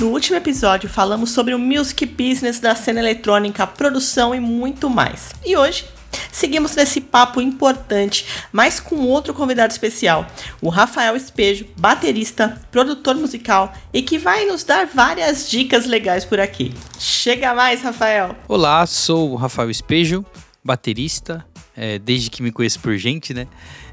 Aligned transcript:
no 0.00 0.08
último 0.08 0.38
episódio 0.38 0.88
falamos 0.88 1.30
sobre 1.30 1.54
o 1.54 1.58
music 1.58 2.06
business 2.06 2.58
da 2.58 2.74
cena 2.74 3.00
eletrônica, 3.00 3.66
produção 3.66 4.34
e 4.34 4.40
muito 4.40 4.88
mais. 4.88 5.32
E 5.44 5.54
hoje 5.54 5.84
seguimos 6.32 6.74
nesse 6.74 7.02
papo 7.02 7.38
importante, 7.38 8.24
mas 8.50 8.80
com 8.80 8.96
outro 9.06 9.34
convidado 9.34 9.70
especial, 9.70 10.26
o 10.60 10.70
Rafael 10.70 11.14
Espejo, 11.14 11.66
baterista, 11.78 12.60
produtor 12.70 13.14
musical 13.14 13.74
e 13.92 14.00
que 14.00 14.16
vai 14.16 14.46
nos 14.46 14.64
dar 14.64 14.86
várias 14.86 15.50
dicas 15.50 15.84
legais 15.84 16.24
por 16.24 16.40
aqui. 16.40 16.72
Chega 16.98 17.52
mais, 17.52 17.82
Rafael! 17.82 18.34
Olá, 18.48 18.86
sou 18.86 19.32
o 19.32 19.36
Rafael 19.36 19.70
Espejo, 19.70 20.24
baterista, 20.64 21.44
é, 21.76 21.98
desde 21.98 22.30
que 22.30 22.42
me 22.42 22.50
conheço 22.50 22.80
por 22.80 22.96
gente, 22.96 23.34
né? 23.34 23.46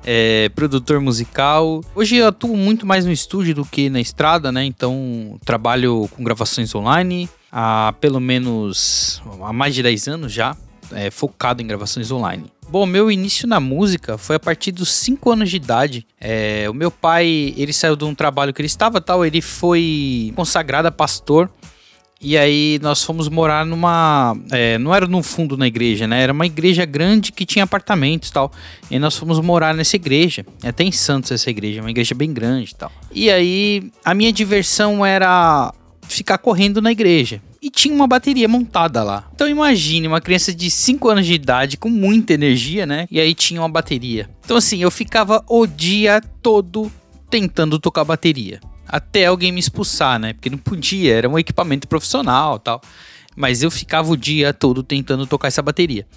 É, 0.09 0.47
produtor 0.55 1.01
musical. 1.01 1.81
Hoje 1.93 2.15
eu 2.15 2.27
atuo 2.27 2.55
muito 2.55 2.85
mais 2.85 3.05
no 3.05 3.11
estúdio 3.11 3.53
do 3.53 3.65
que 3.65 3.89
na 3.89 3.99
estrada, 3.99 4.53
né? 4.53 4.63
Então 4.63 5.37
trabalho 5.43 6.07
com 6.15 6.23
gravações 6.23 6.73
online 6.73 7.29
há 7.51 7.93
pelo 7.99 8.21
menos 8.21 9.21
há 9.43 9.51
mais 9.51 9.75
de 9.75 9.83
10 9.83 10.07
anos 10.07 10.31
já, 10.31 10.55
é, 10.93 11.11
focado 11.11 11.61
em 11.61 11.67
gravações 11.67 12.09
online. 12.09 12.45
Bom, 12.69 12.85
meu 12.85 13.11
início 13.11 13.45
na 13.49 13.59
música 13.59 14.17
foi 14.17 14.37
a 14.37 14.39
partir 14.39 14.71
dos 14.71 14.93
5 14.93 15.29
anos 15.29 15.49
de 15.49 15.57
idade. 15.57 16.07
É, 16.21 16.67
o 16.69 16.73
meu 16.73 16.89
pai, 16.89 17.53
ele 17.57 17.73
saiu 17.73 17.97
de 17.97 18.05
um 18.05 18.15
trabalho 18.15 18.53
que 18.53 18.61
ele 18.61 18.67
estava 18.67 19.01
tal, 19.01 19.25
ele 19.25 19.41
foi 19.41 20.31
consagrado 20.37 20.87
a 20.87 20.91
pastor 20.91 21.49
e 22.19 22.37
aí 22.37 22.79
nós 22.81 23.03
fomos 23.03 23.29
morar 23.29 23.65
numa. 23.65 24.35
É, 24.51 24.77
não 24.79 24.93
era 24.93 25.07
no 25.07 25.21
fundo 25.21 25.55
na 25.55 25.67
igreja, 25.67 26.07
né? 26.07 26.21
Era 26.21 26.33
uma 26.33 26.45
igreja 26.45 26.83
grande 26.83 27.31
que 27.31 27.45
tinha 27.45 27.63
apartamentos 27.63 28.29
e 28.29 28.33
tal. 28.33 28.51
E 28.89 28.97
nós 28.97 29.15
fomos 29.15 29.39
morar 29.39 29.75
nessa 29.75 29.95
igreja. 29.95 30.45
É 30.63 30.69
até 30.69 30.83
em 30.83 30.91
Santos 30.91 31.31
essa 31.31 31.49
igreja, 31.49 31.81
uma 31.81 31.91
igreja 31.91 32.15
bem 32.15 32.33
grande 32.33 32.71
e 32.71 32.75
tal. 32.75 32.91
E 33.13 33.29
aí 33.29 33.91
a 34.03 34.13
minha 34.15 34.33
diversão 34.33 35.05
era 35.05 35.71
ficar 36.01 36.39
correndo 36.39 36.81
na 36.81 36.91
igreja. 36.91 37.41
E 37.61 37.69
tinha 37.69 37.93
uma 37.93 38.07
bateria 38.07 38.47
montada 38.47 39.03
lá. 39.03 39.29
Então 39.35 39.47
imagine 39.47 40.07
uma 40.07 40.21
criança 40.21 40.53
de 40.53 40.71
5 40.71 41.09
anos 41.09 41.25
de 41.25 41.33
idade 41.33 41.77
com 41.77 41.89
muita 41.89 42.33
energia, 42.33 42.85
né? 42.85 43.07
E 43.11 43.19
aí 43.19 43.35
tinha 43.35 43.61
uma 43.61 43.69
bateria. 43.69 44.29
Então 44.43 44.57
assim, 44.57 44.81
eu 44.81 44.89
ficava 44.89 45.43
o 45.47 45.67
dia 45.67 46.21
todo 46.41 46.91
tentando 47.29 47.77
tocar 47.77 48.03
bateria 48.03 48.59
até 48.87 49.25
alguém 49.25 49.51
me 49.51 49.59
expulsar, 49.59 50.19
né? 50.19 50.33
Porque 50.33 50.49
não 50.49 50.57
podia, 50.57 51.15
era 51.15 51.29
um 51.29 51.37
equipamento 51.37 51.87
profissional 51.87 52.59
tal. 52.59 52.81
Mas 53.35 53.61
eu 53.61 53.69
ficava 53.69 54.11
o 54.11 54.17
dia 54.17 54.53
todo 54.53 54.81
tentando 54.81 55.27
tocar 55.27 55.47
essa 55.47 55.61
bateria. 55.61 56.07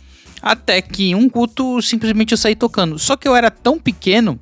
Até 0.41 0.81
que 0.81 1.15
um 1.15 1.29
culto 1.29 1.83
simplesmente 1.83 2.33
eu 2.33 2.39
saí 2.39 2.57
tocando. 2.57 2.99
Só 2.99 3.17
que 3.17 3.29
eu 3.29 3.37
era 3.37 3.51
tão 3.51 3.79
pequeno 3.79 4.41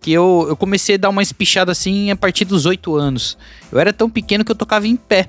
que 0.00 0.12
eu, 0.12 0.46
eu 0.48 0.56
comecei 0.56 0.94
a 0.94 0.98
dar 0.98 1.10
uma 1.10 1.22
espichada 1.22 1.72
assim 1.72 2.10
a 2.10 2.16
partir 2.16 2.44
dos 2.44 2.64
8 2.64 2.94
anos. 2.94 3.36
Eu 3.70 3.78
era 3.78 3.92
tão 3.92 4.08
pequeno 4.08 4.44
que 4.44 4.50
eu 4.50 4.56
tocava 4.56 4.86
em 4.86 4.96
pé. 4.96 5.28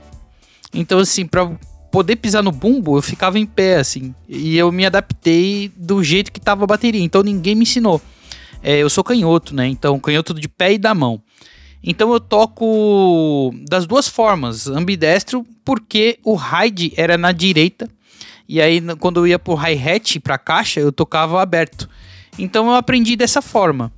Então, 0.73 0.99
assim, 0.99 1.25
pra 1.25 1.51
poder 1.91 2.17
pisar 2.17 2.43
no 2.43 2.51
bumbo, 2.51 2.97
eu 2.97 3.01
ficava 3.01 3.39
em 3.39 3.45
pé, 3.45 3.77
assim. 3.77 4.13
E 4.29 4.57
eu 4.57 4.71
me 4.71 4.85
adaptei 4.85 5.71
do 5.75 6.03
jeito 6.03 6.31
que 6.31 6.39
tava 6.39 6.63
a 6.63 6.67
bateria. 6.67 7.01
Então 7.01 7.23
ninguém 7.23 7.55
me 7.55 7.63
ensinou. 7.63 8.01
É, 8.61 8.77
eu 8.77 8.89
sou 8.89 9.03
canhoto, 9.03 9.55
né? 9.55 9.67
Então, 9.67 9.99
canhoto 9.99 10.33
de 10.33 10.47
pé 10.47 10.73
e 10.73 10.77
da 10.77 10.93
mão. 10.93 11.21
Então 11.83 12.11
eu 12.11 12.19
toco 12.19 13.53
das 13.67 13.85
duas 13.85 14.07
formas, 14.07 14.67
ambidestro, 14.67 15.45
porque 15.63 16.19
o 16.23 16.35
ride 16.35 16.91
era 16.97 17.17
na 17.17 17.31
direita, 17.31 17.89
e 18.47 18.61
aí 18.61 18.81
quando 18.99 19.21
eu 19.21 19.27
ia 19.27 19.39
pro 19.39 19.55
hi-hat, 19.55 20.19
pra 20.19 20.37
caixa, 20.37 20.79
eu 20.79 20.91
tocava 20.91 21.41
aberto. 21.41 21.89
Então 22.37 22.67
eu 22.67 22.75
aprendi 22.75 23.15
dessa 23.15 23.41
forma. 23.41 23.91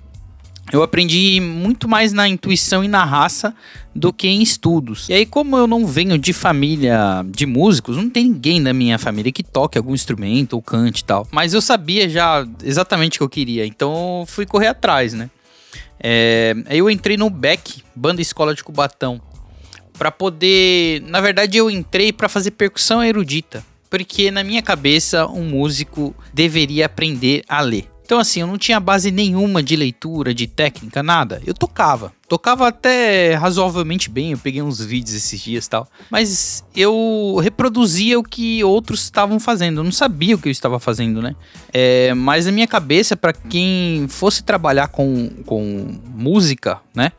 Eu 0.72 0.84
aprendi 0.84 1.42
muito 1.42 1.88
mais 1.88 2.14
na 2.14 2.28
intuição 2.28 2.84
e 2.84 2.88
na 2.88 3.04
raça 3.04 3.56
do 3.96 4.14
que 4.14 4.28
em 4.28 4.42
estudos. 4.42 5.10
E 5.10 5.14
aí, 5.14 5.26
como 5.26 5.58
eu 5.58 5.66
não 5.66 5.88
venho 5.88 6.16
de 6.16 6.32
família 6.32 7.26
de 7.28 7.48
músicos, 7.48 7.98
não 7.98 8.08
tem 8.08 8.26
ninguém 8.26 8.62
da 8.62 8.72
minha 8.72 9.00
família 9.00 9.32
que 9.32 9.42
toque 9.42 9.80
algum 9.80 9.96
instrumento 9.96 10.54
ou 10.54 10.62
cante 10.62 11.02
e 11.02 11.06
tal. 11.06 11.28
Mas 11.32 11.56
eu 11.56 11.62
sabia 11.62 12.08
já 12.08 12.48
exatamente 12.64 13.18
o 13.18 13.20
que 13.20 13.24
eu 13.24 13.30
queria, 13.30 13.66
então 13.66 14.20
eu 14.20 14.26
fui 14.28 14.46
correr 14.46 14.68
atrás, 14.68 15.14
né? 15.14 15.32
É, 16.02 16.56
aí 16.66 16.80
eu 16.80 16.90
entrei 16.90 17.18
no 17.18 17.30
Beck, 17.30 17.84
Banda 17.96 18.22
Escola 18.22 18.56
de 18.56 18.64
Cubatão, 18.64 19.22
para 19.98 20.12
poder, 20.12 21.02
na 21.02 21.20
verdade 21.20 21.58
eu 21.58 21.70
entrei 21.70 22.14
para 22.14 22.30
fazer 22.30 22.52
percussão 22.52 23.04
erudita, 23.04 23.66
porque 23.90 24.32
na 24.32 24.44
minha 24.44 24.62
cabeça 24.62 25.28
um 25.28 25.44
músico 25.44 26.16
deveria 26.34 26.86
aprender 26.86 27.44
a 27.50 27.60
ler. 27.60 27.90
Então, 28.10 28.18
assim, 28.18 28.40
eu 28.42 28.48
não 28.48 28.58
tinha 28.58 28.80
base 28.80 29.12
nenhuma 29.12 29.62
de 29.62 29.76
leitura, 29.76 30.34
de 30.34 30.48
técnica, 30.48 31.04
nada. 31.04 31.40
Eu 31.46 31.54
tocava. 31.54 32.12
Tocava 32.28 32.68
até 32.68 33.36
razoavelmente 33.36 34.10
bem. 34.10 34.32
Eu 34.32 34.40
peguei 34.40 34.64
uns 34.64 34.84
vídeos 34.84 35.16
esses 35.16 35.40
dias 35.40 35.68
e 35.68 35.70
tal. 35.70 35.88
Mas 36.10 36.66
eu 36.76 37.38
reproduzia 37.40 38.18
o 38.18 38.24
que 38.24 38.64
outros 38.64 39.04
estavam 39.04 39.40
fazendo. 39.40 39.82
Eu 39.82 39.84
não 39.84 39.92
sabia 39.92 40.36
o 40.36 40.40
que 40.40 40.48
eu 40.48 40.52
estava 40.52 40.80
fazendo, 40.80 41.22
né? 41.22 41.36
É, 41.72 42.12
mas 42.16 42.48
na 42.48 42.52
minha 42.52 42.66
cabeça, 42.66 43.16
para 43.16 43.32
quem 43.32 44.08
fosse 44.10 44.42
trabalhar 44.42 44.88
com, 44.88 45.30
com 45.46 45.96
música, 46.16 46.82
né? 46.96 47.12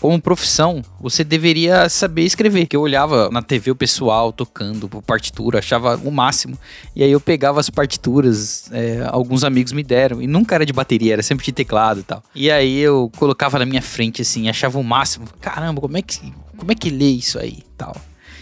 Como 0.00 0.20
profissão, 0.20 0.82
você 1.00 1.24
deveria 1.24 1.88
saber 1.88 2.22
escrever. 2.22 2.66
Que 2.66 2.76
eu 2.76 2.80
olhava 2.80 3.28
na 3.30 3.42
TV 3.42 3.70
o 3.70 3.76
pessoal 3.76 4.32
tocando 4.32 4.88
por 4.88 5.02
partitura, 5.02 5.58
achava 5.58 5.96
o 5.96 6.10
máximo. 6.10 6.58
E 6.94 7.02
aí 7.02 7.10
eu 7.10 7.20
pegava 7.20 7.60
as 7.60 7.70
partituras, 7.70 8.70
é, 8.72 9.04
alguns 9.08 9.44
amigos 9.44 9.72
me 9.72 9.82
deram. 9.82 10.22
E 10.22 10.26
nunca 10.26 10.54
era 10.54 10.64
de 10.64 10.72
bateria, 10.72 11.14
era 11.14 11.22
sempre 11.22 11.44
de 11.44 11.52
teclado 11.52 12.00
e 12.00 12.02
tal. 12.02 12.22
E 12.34 12.50
aí 12.50 12.78
eu 12.78 13.10
colocava 13.16 13.58
na 13.58 13.66
minha 13.66 13.82
frente 13.82 14.22
assim, 14.22 14.48
achava 14.48 14.78
o 14.78 14.84
máximo. 14.84 15.26
Caramba, 15.40 15.80
como 15.80 15.96
é 15.96 16.02
que, 16.02 16.32
como 16.56 16.70
é 16.70 16.74
que 16.74 16.90
lê 16.90 17.10
isso 17.10 17.38
aí 17.38 17.62
tal? 17.76 17.96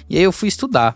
E 0.08 0.16
aí 0.16 0.22
eu 0.22 0.32
fui 0.32 0.48
estudar. 0.48 0.94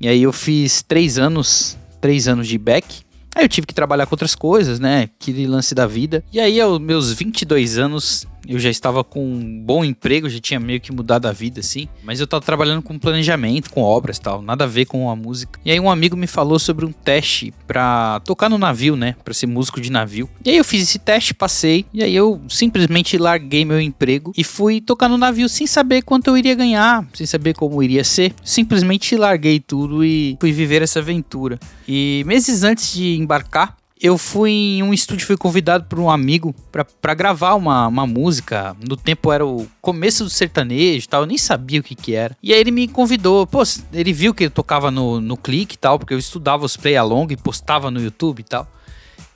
E 0.00 0.08
aí 0.08 0.22
eu 0.22 0.32
fiz 0.32 0.82
três 0.82 1.18
anos, 1.18 1.76
três 2.00 2.28
anos 2.28 2.46
de 2.46 2.58
back. 2.58 3.06
Aí 3.34 3.44
eu 3.44 3.48
tive 3.48 3.66
que 3.66 3.74
trabalhar 3.74 4.06
com 4.06 4.14
outras 4.14 4.34
coisas, 4.34 4.80
né? 4.80 5.10
Aquele 5.20 5.46
lance 5.46 5.74
da 5.74 5.86
vida. 5.86 6.24
E 6.32 6.40
aí, 6.40 6.58
aos 6.58 6.78
meus 6.78 7.12
22 7.12 7.76
anos, 7.76 8.26
eu 8.48 8.58
já 8.58 8.70
estava 8.70 9.02
com 9.02 9.24
um 9.24 9.60
bom 9.60 9.84
emprego, 9.84 10.28
já 10.28 10.40
tinha 10.40 10.60
meio 10.60 10.80
que 10.80 10.92
mudado 10.92 11.26
a 11.26 11.32
vida, 11.32 11.60
assim. 11.60 11.88
Mas 12.04 12.20
eu 12.20 12.24
estava 12.24 12.44
trabalhando 12.44 12.82
com 12.82 12.98
planejamento, 12.98 13.70
com 13.70 13.82
obras 13.82 14.18
tal, 14.18 14.42
nada 14.42 14.64
a 14.64 14.66
ver 14.66 14.86
com 14.86 15.10
a 15.10 15.16
música. 15.16 15.58
E 15.64 15.70
aí 15.70 15.80
um 15.80 15.90
amigo 15.90 16.16
me 16.16 16.26
falou 16.26 16.58
sobre 16.58 16.84
um 16.84 16.92
teste 16.92 17.52
pra 17.66 18.20
tocar 18.24 18.48
no 18.48 18.58
navio, 18.58 18.96
né? 18.96 19.16
Pra 19.24 19.34
ser 19.34 19.46
músico 19.46 19.80
de 19.80 19.90
navio. 19.90 20.28
E 20.44 20.50
aí 20.50 20.56
eu 20.56 20.64
fiz 20.64 20.82
esse 20.82 20.98
teste, 20.98 21.34
passei. 21.34 21.84
E 21.92 22.02
aí 22.02 22.14
eu 22.14 22.40
simplesmente 22.48 23.18
larguei 23.18 23.64
meu 23.64 23.80
emprego 23.80 24.32
e 24.36 24.44
fui 24.44 24.80
tocar 24.80 25.08
no 25.08 25.18
navio 25.18 25.48
sem 25.48 25.66
saber 25.66 26.02
quanto 26.02 26.28
eu 26.28 26.36
iria 26.36 26.54
ganhar, 26.54 27.06
sem 27.12 27.26
saber 27.26 27.54
como 27.54 27.82
iria 27.82 28.04
ser. 28.04 28.34
Simplesmente 28.44 29.16
larguei 29.16 29.60
tudo 29.60 30.04
e 30.04 30.36
fui 30.40 30.52
viver 30.52 30.82
essa 30.82 31.00
aventura. 31.00 31.58
E 31.88 32.22
meses 32.26 32.62
antes 32.62 32.94
de 32.94 33.16
embarcar, 33.16 33.76
eu 34.00 34.18
fui 34.18 34.50
em 34.50 34.82
um 34.82 34.92
estúdio, 34.92 35.26
fui 35.26 35.36
convidado 35.36 35.84
por 35.84 35.98
um 35.98 36.10
amigo 36.10 36.54
para 37.00 37.14
gravar 37.14 37.54
uma, 37.54 37.86
uma 37.88 38.06
música. 38.06 38.76
No 38.86 38.96
tempo 38.96 39.32
era 39.32 39.44
o 39.44 39.66
começo 39.80 40.24
do 40.24 40.30
sertanejo 40.30 41.06
e 41.06 41.08
tal, 41.08 41.22
eu 41.22 41.26
nem 41.26 41.38
sabia 41.38 41.80
o 41.80 41.82
que 41.82 41.94
que 41.94 42.14
era. 42.14 42.36
E 42.42 42.52
aí 42.52 42.60
ele 42.60 42.70
me 42.70 42.86
convidou, 42.88 43.46
pô, 43.46 43.62
ele 43.92 44.12
viu 44.12 44.34
que 44.34 44.44
eu 44.44 44.50
tocava 44.50 44.90
no, 44.90 45.20
no 45.20 45.36
clique 45.36 45.76
e 45.76 45.78
tal, 45.78 45.98
porque 45.98 46.12
eu 46.12 46.18
estudava 46.18 46.64
os 46.64 46.76
play 46.76 46.96
along 46.96 47.28
e 47.30 47.36
postava 47.36 47.90
no 47.90 48.00
YouTube 48.00 48.40
e 48.40 48.44
tal. 48.44 48.68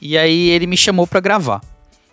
E 0.00 0.16
aí 0.16 0.50
ele 0.50 0.66
me 0.66 0.76
chamou 0.76 1.06
para 1.06 1.20
gravar. 1.20 1.62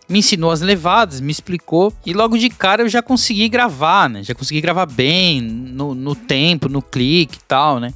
Me 0.08 0.20
ensinou 0.20 0.52
as 0.52 0.62
levadas, 0.62 1.20
me 1.20 1.32
explicou 1.32 1.94
e 2.06 2.14
logo 2.14 2.38
de 2.38 2.50
cara 2.50 2.82
eu 2.82 2.88
já 2.88 3.02
consegui 3.02 3.50
gravar, 3.50 4.10
né? 4.10 4.24
Já 4.24 4.34
consegui 4.34 4.62
gravar 4.62 4.86
bem, 4.86 5.42
no, 5.42 5.94
no 5.94 6.16
tempo, 6.16 6.70
no 6.70 6.82
clique 6.82 7.40
e 7.40 7.44
tal, 7.46 7.78
né? 7.82 7.94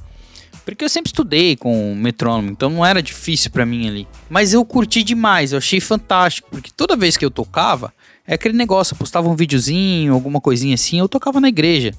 Porque 0.65 0.85
eu 0.85 0.89
sempre 0.89 1.09
estudei 1.09 1.55
com 1.55 1.95
metrônomo, 1.95 2.51
então 2.51 2.69
não 2.69 2.85
era 2.85 3.01
difícil 3.01 3.49
para 3.51 3.65
mim 3.65 3.87
ali. 3.87 4.07
Mas 4.29 4.53
eu 4.53 4.63
curti 4.63 5.03
demais, 5.03 5.51
eu 5.51 5.57
achei 5.57 5.79
fantástico, 5.79 6.49
porque 6.51 6.69
toda 6.75 6.95
vez 6.95 7.17
que 7.17 7.25
eu 7.25 7.31
tocava, 7.31 7.93
é 8.27 8.35
aquele 8.35 8.55
negócio, 8.55 8.93
eu 8.93 8.97
postava 8.97 9.27
um 9.27 9.35
videozinho, 9.35 10.13
alguma 10.13 10.39
coisinha 10.39 10.75
assim, 10.75 10.99
eu 10.99 11.09
tocava 11.09 11.39
na 11.39 11.49
igreja. 11.49 11.93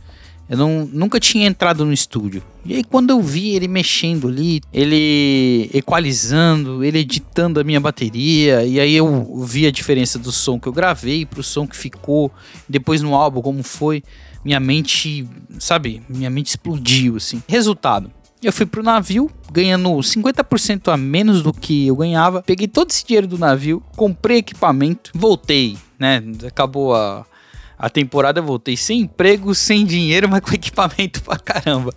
Eu 0.49 0.59
não, 0.59 0.89
nunca 0.93 1.19
tinha 1.19 1.47
entrado 1.47 1.85
no 1.85 1.93
estúdio. 1.93 2.43
E 2.65 2.75
aí 2.75 2.85
quando 2.85 3.11
eu 3.11 3.21
vi 3.23 3.55
ele 3.55 3.67
mexendo 3.67 4.29
ali, 4.29 4.61
ele 4.73 5.71
equalizando, 5.73 6.85
ele 6.85 6.99
editando 6.99 7.59
a 7.59 7.65
minha 7.65 7.81
bateria, 7.81 8.65
e 8.65 8.79
aí 8.79 8.95
eu 8.95 9.45
vi 9.45 9.67
a 9.67 9.71
diferença 9.71 10.19
do 10.19 10.31
som 10.31 10.61
que 10.61 10.67
eu 10.67 10.73
gravei 10.73 11.25
pro 11.25 11.43
som 11.43 11.67
que 11.67 11.77
ficou, 11.77 12.31
depois 12.69 13.01
no 13.03 13.15
álbum 13.15 13.41
como 13.41 13.63
foi, 13.63 14.03
minha 14.45 14.61
mente, 14.61 15.27
sabe, 15.59 16.03
minha 16.09 16.29
mente 16.29 16.49
explodiu 16.49 17.17
assim. 17.17 17.43
Resultado, 17.49 18.11
eu 18.43 18.53
fui 18.53 18.67
pro 18.67 18.83
navio, 18.83 19.31
ganhando 19.53 19.91
50% 19.91 20.93
a 20.93 20.97
menos 20.97 21.43
do 21.43 21.53
que 21.53 21.87
eu 21.87 21.97
ganhava. 21.97 22.43
Peguei 22.43 22.67
todo 22.67 22.91
esse 22.91 23.05
dinheiro 23.05 23.27
do 23.27 23.39
navio, 23.39 23.83
comprei 23.97 24.39
equipamento, 24.39 25.11
voltei, 25.15 25.77
né? 25.99 26.23
Acabou 26.47 26.95
a, 26.95 27.25
a 27.79 27.89
temporada 27.89 28.43
voltei 28.43 28.77
sem 28.77 29.01
emprego, 29.01 29.55
sem 29.55 29.85
dinheiro, 29.85 30.29
mas 30.29 30.41
com 30.41 30.53
equipamento 30.55 31.23
pra 31.23 31.39
caramba. 31.39 31.93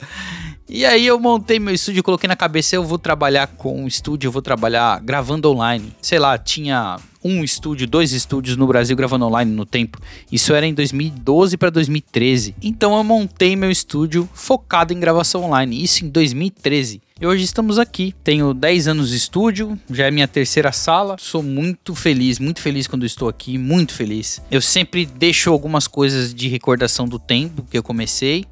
E 0.68 0.84
aí 0.84 1.06
eu 1.06 1.20
montei 1.20 1.60
meu 1.60 1.74
estúdio, 1.74 2.02
coloquei 2.02 2.28
na 2.28 2.36
cabeça, 2.36 2.76
eu 2.76 2.84
vou 2.84 2.98
trabalhar 2.98 3.48
com 3.48 3.86
estúdio, 3.86 4.28
eu 4.28 4.32
vou 4.32 4.42
trabalhar 4.42 5.00
gravando 5.00 5.52
online. 5.52 5.94
Sei 6.02 6.18
lá, 6.18 6.38
tinha 6.38 6.98
um 7.26 7.44
estúdio, 7.44 7.88
dois 7.88 8.12
estúdios 8.12 8.56
no 8.56 8.68
Brasil 8.68 8.96
gravando 8.96 9.26
online 9.26 9.52
no 9.52 9.66
tempo. 9.66 10.00
Isso 10.32 10.54
era 10.54 10.68
em 10.68 10.76
2012 10.76 11.58
para 11.58 11.72
2013. 11.72 12.54
Então 12.62 12.96
eu 12.96 13.04
montei 13.04 13.56
meu 13.56 13.72
estúdio 13.72 14.30
focado 14.32 14.94
em 14.94 15.00
gravação 15.00 15.44
online, 15.44 15.84
isso 15.84 16.06
em 16.06 16.10
2013. 16.10 17.02
E 17.20 17.26
hoje 17.26 17.44
estamos 17.44 17.80
aqui. 17.80 18.14
Tenho 18.24 18.54
10 18.54 18.90
anos 18.90 19.10
de 19.10 19.18
estúdio, 19.18 19.80
já 19.90 20.06
é 20.06 20.12
minha 20.12 20.28
terceira 20.28 20.72
sala. 20.72 21.16
Sou 21.18 21.42
muito 21.42 21.96
feliz, 21.96 22.38
muito 22.38 22.62
feliz 22.62 22.86
quando 22.86 23.08
estou 23.08 23.28
aqui, 23.28 23.58
muito 23.58 23.94
feliz. 23.94 24.40
Eu 24.52 24.62
sempre 24.62 25.04
deixo 25.04 25.50
algumas 25.50 25.88
coisas 25.88 26.32
de 26.32 26.48
recordação 26.48 27.08
do 27.08 27.18
tempo 27.18 27.64
que 27.64 27.76
eu 27.76 27.82
comecei, 27.82 28.46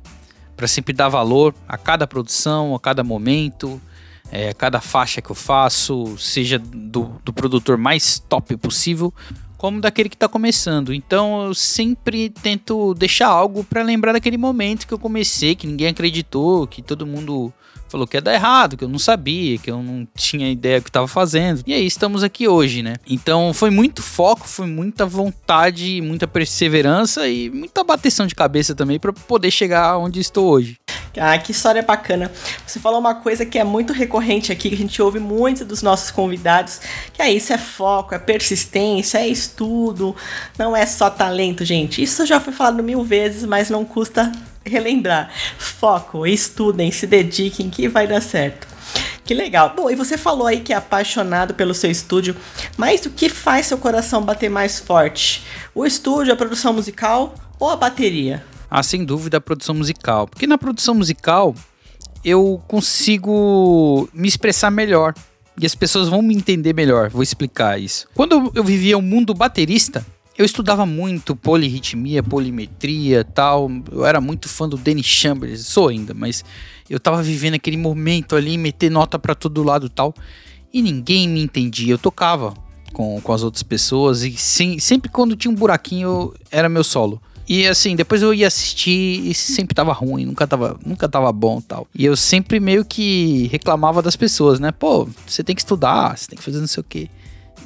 para 0.57 0.67
sempre 0.67 0.93
dar 0.93 1.09
valor 1.09 1.53
a 1.67 1.77
cada 1.77 2.07
produção, 2.07 2.73
a 2.73 2.79
cada 2.79 3.03
momento, 3.03 3.79
é, 4.35 4.51
cada 4.51 4.81
faixa 4.81 5.21
que 5.21 5.29
eu 5.29 5.35
faço, 5.35 6.17
seja 6.17 6.57
do, 6.57 7.21
do 7.23 7.31
produtor 7.31 7.77
mais 7.77 8.17
top 8.17 8.57
possível, 8.57 9.13
como 9.59 9.79
daquele 9.79 10.09
que 10.09 10.15
está 10.15 10.27
começando. 10.27 10.91
Então 10.91 11.45
eu 11.45 11.53
sempre 11.53 12.31
tento 12.31 12.95
deixar 12.95 13.27
algo 13.27 13.63
para 13.63 13.83
lembrar 13.83 14.13
daquele 14.13 14.35
momento 14.35 14.87
que 14.87 14.93
eu 14.93 14.97
comecei, 14.97 15.53
que 15.55 15.67
ninguém 15.67 15.89
acreditou, 15.89 16.65
que 16.65 16.81
todo 16.81 17.05
mundo 17.05 17.53
falou 17.93 18.07
que 18.07 18.17
ia 18.17 18.21
dar 18.21 18.33
errado, 18.33 18.75
que 18.75 18.83
eu 18.83 18.89
não 18.89 18.97
sabia, 18.97 19.59
que 19.59 19.69
eu 19.69 19.83
não 19.83 20.07
tinha 20.15 20.51
ideia 20.51 20.79
do 20.79 20.83
que 20.83 20.89
estava 20.89 21.07
fazendo. 21.07 21.61
E 21.67 21.73
aí 21.73 21.85
estamos 21.85 22.23
aqui 22.23 22.47
hoje, 22.47 22.81
né? 22.81 22.95
Então 23.07 23.53
foi 23.53 23.69
muito 23.69 24.01
foco, 24.01 24.47
foi 24.47 24.65
muita 24.65 25.05
vontade, 25.05 26.01
muita 26.01 26.27
perseverança 26.27 27.27
e 27.27 27.51
muita 27.51 27.83
bateção 27.83 28.25
de 28.25 28.33
cabeça 28.33 28.73
também 28.73 28.99
para 28.99 29.13
poder 29.13 29.51
chegar 29.51 29.97
onde 29.99 30.19
estou 30.19 30.49
hoje. 30.49 30.77
Ah, 31.15 31.37
que 31.37 31.51
história 31.51 31.83
bacana. 31.83 32.31
Você 32.65 32.79
falou 32.79 32.99
uma 32.99 33.13
coisa 33.13 33.45
que 33.45 33.59
é 33.59 33.63
muito 33.63 33.93
recorrente 33.93 34.51
aqui, 34.51 34.69
que 34.69 34.75
a 34.75 34.77
gente 34.77 34.99
ouve 34.99 35.19
muito 35.19 35.63
dos 35.63 35.83
nossos 35.83 36.09
convidados, 36.09 36.81
que 37.13 37.21
é 37.21 37.31
isso, 37.31 37.53
é 37.53 37.57
foco, 37.59 38.15
é 38.15 38.19
persistência, 38.19 39.19
é 39.19 39.27
estudo, 39.27 40.15
não 40.57 40.75
é 40.75 40.87
só 40.87 41.11
talento, 41.11 41.63
gente. 41.63 42.01
Isso 42.01 42.25
já 42.25 42.39
foi 42.39 42.51
falado 42.51 42.81
mil 42.81 43.03
vezes, 43.03 43.45
mas 43.45 43.69
não 43.69 43.85
custa 43.85 44.31
relembrar. 44.65 45.31
Foco, 45.57 46.25
estudem, 46.25 46.91
se 46.91 47.07
dediquem, 47.07 47.69
que 47.69 47.87
vai 47.87 48.07
dar 48.07 48.21
certo. 48.21 48.67
Que 49.25 49.33
legal. 49.33 49.73
Bom, 49.75 49.89
e 49.89 49.95
você 49.95 50.17
falou 50.17 50.47
aí 50.47 50.59
que 50.59 50.73
é 50.73 50.75
apaixonado 50.75 51.53
pelo 51.53 51.73
seu 51.73 51.89
estúdio, 51.89 52.35
mas 52.77 53.05
o 53.05 53.09
que 53.09 53.29
faz 53.29 53.67
seu 53.67 53.77
coração 53.77 54.21
bater 54.21 54.49
mais 54.49 54.79
forte? 54.79 55.43
O 55.73 55.85
estúdio, 55.85 56.33
a 56.33 56.35
produção 56.35 56.73
musical 56.73 57.33
ou 57.59 57.69
a 57.69 57.75
bateria? 57.75 58.43
Ah, 58.69 58.83
sem 58.83 59.05
dúvida 59.05 59.37
a 59.37 59.41
produção 59.41 59.75
musical. 59.75 60.27
Porque 60.27 60.47
na 60.47 60.57
produção 60.57 60.93
musical 60.93 61.55
eu 62.23 62.61
consigo 62.67 64.09
me 64.13 64.27
expressar 64.27 64.71
melhor. 64.71 65.13
E 65.61 65.65
as 65.65 65.75
pessoas 65.75 66.09
vão 66.09 66.21
me 66.21 66.35
entender 66.35 66.73
melhor. 66.73 67.09
Vou 67.09 67.21
explicar 67.21 67.79
isso. 67.79 68.07
Quando 68.15 68.51
eu 68.55 68.63
vivia 68.63 68.97
o 68.97 69.01
mundo 69.01 69.35
baterista, 69.35 70.03
eu 70.37 70.45
estudava 70.45 70.85
muito 70.85 71.35
polirritmia, 71.35 72.23
polimetria 72.23 73.23
tal. 73.23 73.69
Eu 73.91 74.05
era 74.05 74.19
muito 74.19 74.49
fã 74.49 74.67
do 74.67 74.77
Danny 74.77 75.03
Chambers, 75.03 75.67
sou 75.67 75.89
ainda, 75.89 76.13
mas 76.13 76.43
eu 76.89 76.99
tava 76.99 77.21
vivendo 77.21 77.53
aquele 77.53 77.77
momento 77.77 78.35
ali, 78.35 78.57
meter 78.57 78.89
nota 78.89 79.19
para 79.19 79.35
todo 79.35 79.63
lado 79.63 79.89
tal. 79.89 80.13
E 80.73 80.81
ninguém 80.81 81.27
me 81.27 81.41
entendia. 81.41 81.93
Eu 81.93 81.99
tocava 81.99 82.55
com, 82.91 83.21
com 83.21 83.31
as 83.31 83.43
outras 83.43 83.63
pessoas 83.63 84.23
e 84.23 84.31
sim, 84.31 84.79
sempre 84.79 85.09
quando 85.09 85.35
tinha 85.35 85.51
um 85.51 85.55
buraquinho 85.55 86.33
era 86.49 86.67
meu 86.67 86.83
solo. 86.83 87.21
E 87.47 87.67
assim, 87.67 87.95
depois 87.95 88.21
eu 88.21 88.33
ia 88.33 88.47
assistir 88.47 89.27
e 89.27 89.33
sempre 89.33 89.75
tava 89.75 89.91
ruim, 89.91 90.25
nunca 90.25 90.47
tava, 90.47 90.79
nunca 90.85 91.09
tava 91.09 91.31
bom 91.31 91.59
tal. 91.59 91.85
E 91.93 92.05
eu 92.05 92.15
sempre 92.15 92.59
meio 92.59 92.85
que 92.85 93.47
reclamava 93.51 94.01
das 94.01 94.15
pessoas, 94.15 94.59
né? 94.59 94.71
Pô, 94.71 95.07
você 95.27 95.43
tem 95.43 95.53
que 95.53 95.61
estudar, 95.61 96.17
você 96.17 96.27
tem 96.27 96.37
que 96.37 96.43
fazer 96.43 96.59
não 96.59 96.67
sei 96.67 96.81
o 96.81 96.85
quê. 96.85 97.09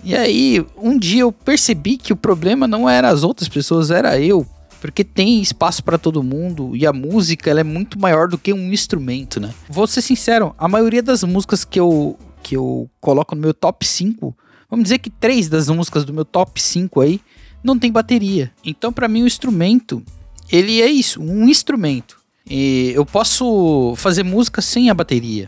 E 0.04 0.16
aí, 0.16 0.66
um 0.78 0.98
dia 0.98 1.22
eu 1.22 1.32
percebi 1.32 1.98
que 1.98 2.14
o 2.14 2.16
problema 2.16 2.68
não 2.68 2.90
era 2.90 3.10
as 3.10 3.24
outras 3.24 3.50
pessoas, 3.50 3.92
era 3.92 4.20
eu. 4.20 4.46
Porque 4.80 5.04
tem 5.04 5.42
espaço 5.42 5.84
para 5.84 5.98
todo 5.98 6.24
mundo 6.24 6.76
e 6.76 6.86
a 6.86 6.94
música 6.94 7.50
ela 7.50 7.60
é 7.60 7.64
muito 7.64 8.00
maior 8.00 8.28
do 8.28 8.38
que 8.38 8.54
um 8.54 8.72
instrumento, 8.72 9.40
né? 9.40 9.54
Vou 9.68 9.88
ser 9.88 10.02
sincero, 10.02 10.54
a 10.58 10.68
maioria 10.68 11.02
das 11.02 11.24
músicas 11.24 11.66
que 11.66 11.80
eu, 11.80 12.18
que 12.44 12.56
eu 12.56 12.90
coloco 13.02 13.36
no 13.36 13.42
meu 13.42 13.54
top 13.54 13.86
5, 13.86 14.36
vamos 14.70 14.84
dizer 14.84 15.00
que 15.00 15.10
três 15.10 15.50
das 15.50 15.68
músicas 15.68 16.06
do 16.06 16.14
meu 16.14 16.24
top 16.24 16.62
5 16.62 17.02
aí 17.02 17.20
não 17.64 17.78
tem 17.78 17.92
bateria. 17.92 18.52
Então, 18.64 18.94
para 18.94 19.08
mim, 19.08 19.24
o 19.24 19.28
instrumento, 19.28 20.04
ele 20.52 20.82
é 20.82 20.88
isso, 20.88 21.22
um 21.22 21.48
instrumento. 21.48 22.18
E 22.50 22.92
eu 22.96 23.06
posso 23.06 23.94
fazer 23.98 24.24
música 24.24 24.62
sem 24.62 24.90
a 24.90 24.94
bateria, 24.94 25.48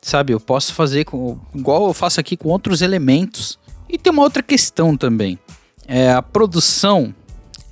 sabe? 0.00 0.32
Eu 0.32 0.40
posso 0.40 0.72
fazer 0.72 1.04
com, 1.04 1.38
igual 1.54 1.88
eu 1.88 1.94
faço 1.94 2.18
aqui 2.20 2.36
com 2.36 2.48
outros 2.48 2.80
elementos. 2.80 3.58
E 3.88 3.98
tem 3.98 4.12
uma 4.12 4.22
outra 4.22 4.42
questão 4.42 4.96
também. 4.96 5.38
É, 5.86 6.10
a 6.12 6.22
produção, 6.22 7.14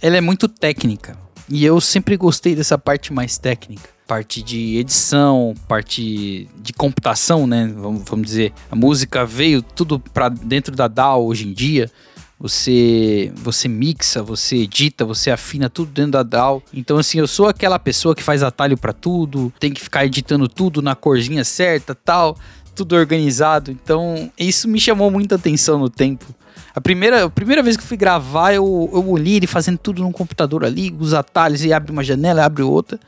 ela 0.00 0.16
é 0.16 0.20
muito 0.20 0.48
técnica. 0.48 1.16
E 1.48 1.64
eu 1.64 1.80
sempre 1.80 2.16
gostei 2.16 2.54
dessa 2.54 2.78
parte 2.78 3.12
mais 3.12 3.38
técnica. 3.38 3.88
Parte 4.06 4.42
de 4.42 4.76
edição, 4.76 5.54
parte 5.68 6.48
de 6.56 6.72
computação, 6.72 7.46
né? 7.46 7.72
Vamos, 7.76 8.02
vamos 8.08 8.26
dizer. 8.26 8.52
A 8.70 8.76
música 8.76 9.26
veio 9.26 9.60
tudo 9.62 9.98
para 9.98 10.28
dentro 10.28 10.74
da 10.74 10.88
DAW 10.88 11.26
hoje 11.26 11.46
em 11.46 11.52
dia 11.52 11.90
você 12.38 13.32
você 13.34 13.66
mixa, 13.66 14.22
você 14.22 14.56
edita, 14.56 15.04
você 15.04 15.30
afina 15.30 15.70
tudo 15.70 15.90
dentro 15.90 16.12
da 16.12 16.22
DAW. 16.22 16.62
Então 16.72 16.98
assim, 16.98 17.18
eu 17.18 17.26
sou 17.26 17.48
aquela 17.48 17.78
pessoa 17.78 18.14
que 18.14 18.22
faz 18.22 18.42
atalho 18.42 18.76
para 18.76 18.92
tudo, 18.92 19.52
tem 19.58 19.72
que 19.72 19.80
ficar 19.80 20.04
editando 20.04 20.48
tudo 20.48 20.82
na 20.82 20.94
corzinha 20.94 21.44
certa, 21.44 21.94
tal, 21.94 22.36
tudo 22.76 22.94
organizado. 22.94 23.70
Então, 23.70 24.30
isso 24.38 24.68
me 24.68 24.78
chamou 24.78 25.10
muita 25.10 25.34
atenção 25.34 25.78
no 25.78 25.90
tempo. 25.90 26.26
A 26.74 26.80
primeira, 26.80 27.24
a 27.24 27.30
primeira 27.30 27.62
vez 27.62 27.76
que 27.76 27.82
fui 27.82 27.96
gravar, 27.96 28.52
eu, 28.52 28.90
eu 28.92 29.08
olhei 29.08 29.36
ele 29.36 29.46
fazendo 29.46 29.78
tudo 29.78 30.02
no 30.02 30.12
computador 30.12 30.64
ali, 30.64 30.94
os 30.98 31.14
atalhos, 31.14 31.64
e 31.64 31.72
abre 31.72 31.90
uma 31.90 32.04
janela, 32.04 32.44
abre 32.44 32.62
outra. 32.62 33.00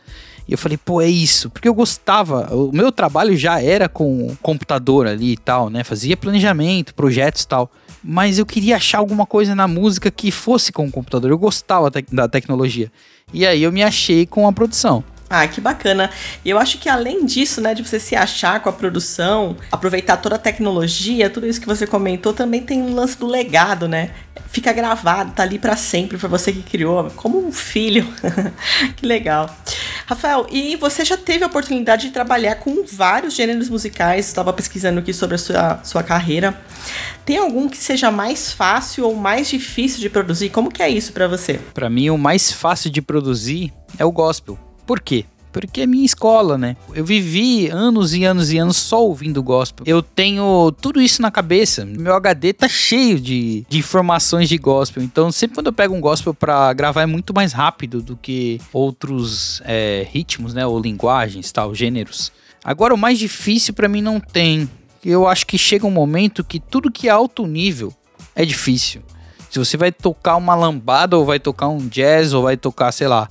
E 0.49 0.53
eu 0.53 0.59
falei, 0.59 0.79
pô, 0.79 1.03
é 1.03 1.09
isso. 1.09 1.51
Porque 1.51 1.69
eu 1.69 1.75
gostava, 1.75 2.53
o 2.55 2.73
meu 2.73 2.91
trabalho 2.91 3.37
já 3.37 3.63
era 3.63 3.89
com 3.89 4.35
computador 4.41 5.07
ali 5.07 5.33
e 5.33 5.37
tal, 5.37 5.69
né? 5.69 5.85
Fazia 5.85 6.17
planejamento, 6.17 6.95
projetos 6.95 7.43
e 7.43 7.49
tal 7.49 7.71
mas 8.03 8.39
eu 8.39 8.47
queria 8.47 8.77
achar 8.77 8.99
alguma 8.99 9.27
coisa 9.27 9.55
na 9.55 9.67
música 9.67 10.11
que 10.11 10.31
fosse 10.31 10.73
com 10.73 10.87
o 10.87 10.91
computador. 10.91 11.31
Eu 11.31 11.39
gostava 11.39 11.91
te 11.91 12.05
da 12.13 12.29
tecnologia. 12.29 12.91
E 13.33 13.47
aí 13.47 13.63
eu 13.63 13.73
me 13.73 13.83
achei 13.83 14.25
com 14.25 14.47
a 14.47 14.53
produção. 14.53 15.05
Ah, 15.31 15.47
que 15.47 15.61
bacana. 15.61 16.11
E 16.43 16.49
eu 16.49 16.59
acho 16.59 16.79
que 16.79 16.89
além 16.89 17.27
disso, 17.27 17.61
né, 17.61 17.75
de 17.75 17.83
você 17.83 18.01
se 18.01 18.17
achar 18.17 18.61
com 18.61 18.71
a 18.71 18.73
produção, 18.73 19.57
aproveitar 19.71 20.17
toda 20.17 20.37
a 20.37 20.39
tecnologia, 20.39 21.29
tudo 21.29 21.47
isso 21.47 21.61
que 21.61 21.67
você 21.67 21.87
comentou, 21.87 22.33
também 22.33 22.63
tem 22.63 22.81
um 22.81 22.95
lance 22.95 23.19
do 23.19 23.27
legado, 23.27 23.87
né? 23.87 24.11
Fica 24.47 24.73
gravado, 24.73 25.33
tá 25.33 25.43
ali 25.43 25.59
para 25.59 25.77
sempre 25.77 26.17
para 26.17 26.29
você 26.29 26.51
que 26.51 26.63
criou, 26.63 27.11
como 27.17 27.47
um 27.47 27.53
filho. 27.53 28.07
que 28.97 29.05
legal. 29.05 29.55
Rafael, 30.07 30.47
e 30.51 30.75
você 30.77 31.05
já 31.05 31.19
teve 31.19 31.45
a 31.45 31.47
oportunidade 31.47 32.07
de 32.07 32.13
trabalhar 32.15 32.55
com 32.55 32.83
vários 32.91 33.35
gêneros 33.35 33.69
musicais, 33.69 34.27
estava 34.27 34.51
pesquisando 34.55 35.01
aqui 35.01 35.13
sobre 35.13 35.35
a 35.35 35.39
sua, 35.39 35.81
sua 35.85 36.03
carreira. 36.03 36.59
Tem 37.27 37.37
algum 37.37 37.69
que 37.69 37.77
seja 37.77 38.11
mais 38.11 38.51
fácil 38.51 39.05
ou 39.05 39.15
mais 39.15 39.51
difícil 39.51 40.01
de 40.01 40.09
produzir? 40.09 40.49
Como 40.49 40.71
que 40.71 40.83
é 40.83 40.89
isso 40.89 41.13
para 41.13 41.29
você? 41.29 41.61
Para 41.75 41.91
mim, 41.91 42.09
o 42.09 42.17
mais 42.17 42.51
fácil 42.51 42.91
de 42.91 43.03
produzir 43.03 43.71
é 43.99 44.05
o 44.07 44.11
gospel. 44.11 44.68
Por 44.89 45.01
quê? 45.01 45.27
Porque 45.53 45.83
é 45.83 45.87
minha 45.87 46.07
escola, 46.07 46.57
né? 46.57 46.75
Eu 46.95 47.05
vivi 47.05 47.69
anos 47.69 48.15
e 48.15 48.25
anos 48.25 48.51
e 48.51 48.57
anos 48.57 48.79
só 48.79 49.05
ouvindo 49.05 49.43
gospel. 49.43 49.85
Eu 49.87 50.03
tenho 50.03 50.73
tudo 50.81 50.99
isso 50.99 51.21
na 51.21 51.31
cabeça. 51.31 51.85
Meu 51.85 52.15
HD 52.15 52.55
tá 52.55 52.67
cheio 52.67 53.21
de, 53.21 53.67
de 53.69 53.79
informações 53.79 54.49
de 54.49 54.57
gospel. 54.57 55.03
Então, 55.03 55.31
sempre 55.31 55.57
quando 55.57 55.67
eu 55.67 55.75
pego 55.75 55.95
um 55.95 56.01
gospel 56.01 56.33
para 56.33 56.73
gravar 56.73 57.03
é 57.03 57.07
muito 57.07 57.35
mais 57.35 57.53
rápido 57.53 58.01
do 58.01 58.17
que 58.17 58.63
outros 58.73 59.61
é, 59.67 60.07
ritmos, 60.11 60.55
né? 60.55 60.67
Ou 60.67 60.81
linguagens, 60.81 61.53
tal, 61.53 61.75
gêneros. 61.75 62.33
Agora, 62.65 62.95
o 62.95 62.99
mais 62.99 63.19
difícil 63.19 63.75
para 63.75 63.91
mim 63.91 64.01
não 64.01 64.19
tem. 64.19 64.71
Eu 65.05 65.27
acho 65.27 65.47
que 65.47 65.59
chega 65.59 65.87
um 65.87 65.91
momento 65.91 66.43
que 66.43 66.59
tudo 66.59 66.91
que 66.91 67.09
é 67.09 67.11
alto 67.11 67.47
nível 67.47 67.93
é 68.35 68.43
difícil. 68.43 69.03
Se 69.51 69.59
você 69.59 69.77
vai 69.77 69.93
tocar 69.93 70.37
uma 70.37 70.55
lambada, 70.55 71.19
ou 71.19 71.27
vai 71.27 71.39
tocar 71.39 71.69
um 71.69 71.87
jazz, 71.89 72.33
ou 72.33 72.43
vai 72.43 72.57
tocar, 72.57 72.91
sei 72.91 73.07
lá, 73.09 73.29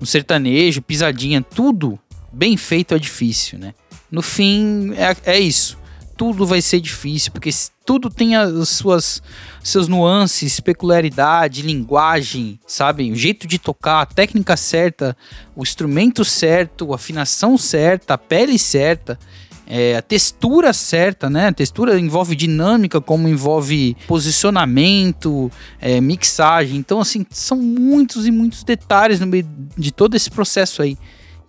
um 0.00 0.06
sertanejo, 0.06 0.82
pisadinha, 0.82 1.42
tudo 1.42 1.98
bem 2.32 2.56
feito 2.56 2.94
é 2.94 2.98
difícil, 2.98 3.58
né? 3.58 3.74
No 4.10 4.22
fim, 4.22 4.92
é, 4.94 5.34
é 5.34 5.38
isso. 5.38 5.78
Tudo 6.16 6.46
vai 6.46 6.60
ser 6.60 6.80
difícil, 6.80 7.32
porque 7.32 7.50
tudo 7.84 8.10
tem 8.10 8.36
as 8.36 8.68
suas 8.68 9.22
seus 9.62 9.88
nuances, 9.88 10.60
peculiaridade, 10.60 11.62
linguagem, 11.62 12.58
sabe? 12.66 13.10
O 13.10 13.16
jeito 13.16 13.46
de 13.46 13.58
tocar, 13.58 14.02
a 14.02 14.06
técnica 14.06 14.56
certa, 14.56 15.16
o 15.56 15.62
instrumento 15.62 16.24
certo, 16.24 16.92
a 16.92 16.96
afinação 16.96 17.56
certa, 17.56 18.14
a 18.14 18.18
pele 18.18 18.58
certa. 18.58 19.18
É, 19.72 19.96
a 19.96 20.02
textura 20.02 20.72
certa, 20.72 21.30
né? 21.30 21.46
A 21.46 21.52
textura 21.52 21.96
envolve 21.96 22.34
dinâmica, 22.34 23.00
como 23.00 23.28
envolve 23.28 23.96
posicionamento, 24.08 25.48
é, 25.80 26.00
mixagem. 26.00 26.76
Então, 26.76 27.00
assim, 27.00 27.24
são 27.30 27.56
muitos 27.56 28.26
e 28.26 28.32
muitos 28.32 28.64
detalhes 28.64 29.20
no 29.20 29.28
meio 29.28 29.46
de 29.78 29.92
todo 29.92 30.16
esse 30.16 30.28
processo 30.28 30.82
aí. 30.82 30.98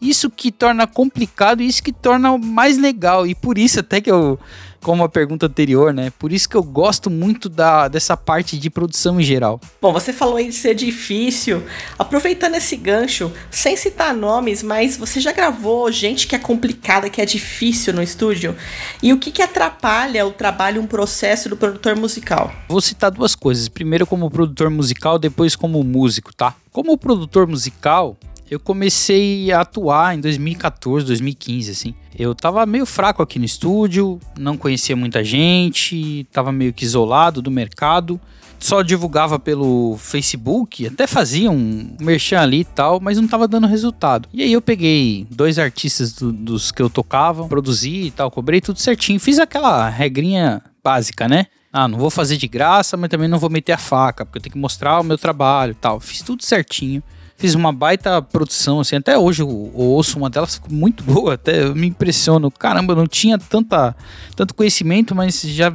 Isso 0.01 0.29
que 0.29 0.51
torna 0.51 0.87
complicado 0.87 1.61
e 1.61 1.67
isso 1.67 1.83
que 1.83 1.93
torna 1.93 2.35
mais 2.37 2.77
legal. 2.77 3.27
E 3.27 3.35
por 3.35 3.57
isso 3.57 3.79
até 3.79 4.01
que 4.01 4.09
eu, 4.09 4.39
como 4.81 5.03
a 5.03 5.09
pergunta 5.09 5.45
anterior, 5.45 5.93
né? 5.93 6.11
Por 6.17 6.33
isso 6.33 6.49
que 6.49 6.55
eu 6.55 6.63
gosto 6.63 7.09
muito 7.09 7.47
da, 7.47 7.87
dessa 7.87 8.17
parte 8.17 8.57
de 8.57 8.69
produção 8.69 9.19
em 9.19 9.23
geral. 9.23 9.61
Bom, 9.79 9.93
você 9.93 10.11
falou 10.11 10.37
aí 10.37 10.47
de 10.47 10.55
ser 10.55 10.73
difícil. 10.73 11.63
Aproveitando 11.99 12.55
esse 12.55 12.75
gancho, 12.75 13.31
sem 13.51 13.77
citar 13.77 14.15
nomes, 14.15 14.63
mas 14.63 14.97
você 14.97 15.19
já 15.19 15.31
gravou 15.31 15.91
gente 15.91 16.25
que 16.25 16.35
é 16.35 16.39
complicada, 16.39 17.09
que 17.09 17.21
é 17.21 17.25
difícil 17.25 17.93
no 17.93 18.01
estúdio? 18.01 18.55
E 19.03 19.13
o 19.13 19.19
que, 19.19 19.31
que 19.31 19.41
atrapalha 19.41 20.25
o 20.25 20.31
trabalho, 20.31 20.81
um 20.81 20.87
processo 20.87 21.47
do 21.47 21.55
produtor 21.55 21.95
musical? 21.95 22.51
Vou 22.67 22.81
citar 22.81 23.11
duas 23.11 23.35
coisas. 23.35 23.69
Primeiro 23.69 24.07
como 24.07 24.31
produtor 24.31 24.71
musical, 24.71 25.19
depois 25.19 25.55
como 25.55 25.83
músico, 25.83 26.33
tá? 26.33 26.55
Como 26.71 26.97
produtor 26.97 27.45
musical, 27.45 28.17
eu 28.51 28.59
comecei 28.59 29.49
a 29.49 29.61
atuar 29.61 30.13
em 30.13 30.19
2014, 30.19 31.05
2015, 31.05 31.71
assim. 31.71 31.95
Eu 32.19 32.35
tava 32.35 32.65
meio 32.65 32.85
fraco 32.85 33.23
aqui 33.23 33.39
no 33.39 33.45
estúdio, 33.45 34.19
não 34.37 34.57
conhecia 34.57 34.93
muita 34.93 35.23
gente, 35.23 36.27
tava 36.33 36.51
meio 36.51 36.73
que 36.73 36.83
isolado 36.83 37.41
do 37.41 37.49
mercado. 37.49 38.19
Só 38.59 38.81
divulgava 38.81 39.39
pelo 39.39 39.97
Facebook, 39.97 40.85
até 40.85 41.07
fazia 41.07 41.49
um 41.49 41.95
merchan 42.01 42.41
ali 42.41 42.59
e 42.59 42.65
tal, 42.65 42.99
mas 42.99 43.17
não 43.17 43.25
tava 43.25 43.47
dando 43.47 43.67
resultado. 43.67 44.27
E 44.33 44.43
aí 44.43 44.51
eu 44.51 44.61
peguei 44.61 45.25
dois 45.31 45.57
artistas 45.57 46.11
do, 46.11 46.33
dos 46.33 46.73
que 46.73 46.81
eu 46.81 46.89
tocava, 46.89 47.47
produzi 47.47 48.07
e 48.07 48.11
tal, 48.11 48.29
cobrei 48.29 48.59
tudo 48.59 48.79
certinho. 48.79 49.17
Fiz 49.17 49.39
aquela 49.39 49.87
regrinha 49.87 50.61
básica, 50.83 51.25
né? 51.25 51.45
Ah, 51.71 51.87
não 51.87 51.97
vou 51.97 52.09
fazer 52.09 52.35
de 52.35 52.49
graça, 52.49 52.97
mas 52.97 53.09
também 53.09 53.29
não 53.29 53.39
vou 53.39 53.49
meter 53.49 53.71
a 53.71 53.77
faca, 53.77 54.25
porque 54.25 54.39
eu 54.39 54.41
tenho 54.41 54.53
que 54.53 54.59
mostrar 54.59 54.99
o 54.99 55.03
meu 55.03 55.17
trabalho 55.17 55.71
e 55.71 55.75
tal. 55.75 56.01
Fiz 56.01 56.21
tudo 56.21 56.43
certinho. 56.43 57.01
Fiz 57.41 57.55
uma 57.55 57.73
baita 57.73 58.21
produção, 58.21 58.81
assim, 58.81 58.95
até 58.95 59.17
hoje 59.17 59.41
eu, 59.41 59.49
eu 59.49 59.79
ouço 59.79 60.19
uma 60.19 60.29
delas, 60.29 60.53
ficou 60.53 60.71
muito 60.71 61.01
boa, 61.03 61.33
até 61.33 61.63
eu 61.63 61.75
me 61.75 61.87
impressiono. 61.87 62.51
Caramba, 62.51 62.93
não 62.93 63.07
tinha 63.07 63.35
tanta, 63.39 63.95
tanto 64.35 64.53
conhecimento, 64.53 65.15
mas 65.15 65.41
já 65.41 65.73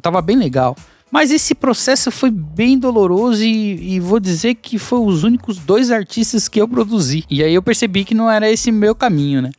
tava 0.00 0.22
bem 0.22 0.36
legal. 0.36 0.76
Mas 1.10 1.32
esse 1.32 1.56
processo 1.56 2.12
foi 2.12 2.30
bem 2.30 2.78
doloroso 2.78 3.42
e, 3.42 3.96
e, 3.96 3.98
vou 3.98 4.20
dizer 4.20 4.54
que 4.54 4.78
foi 4.78 5.00
os 5.00 5.24
únicos 5.24 5.58
dois 5.58 5.90
artistas 5.90 6.48
que 6.48 6.60
eu 6.60 6.68
produzi. 6.68 7.24
E 7.28 7.42
aí 7.42 7.52
eu 7.52 7.62
percebi 7.62 8.04
que 8.04 8.14
não 8.14 8.30
era 8.30 8.48
esse 8.48 8.70
meu 8.70 8.94
caminho, 8.94 9.42
né? 9.42 9.50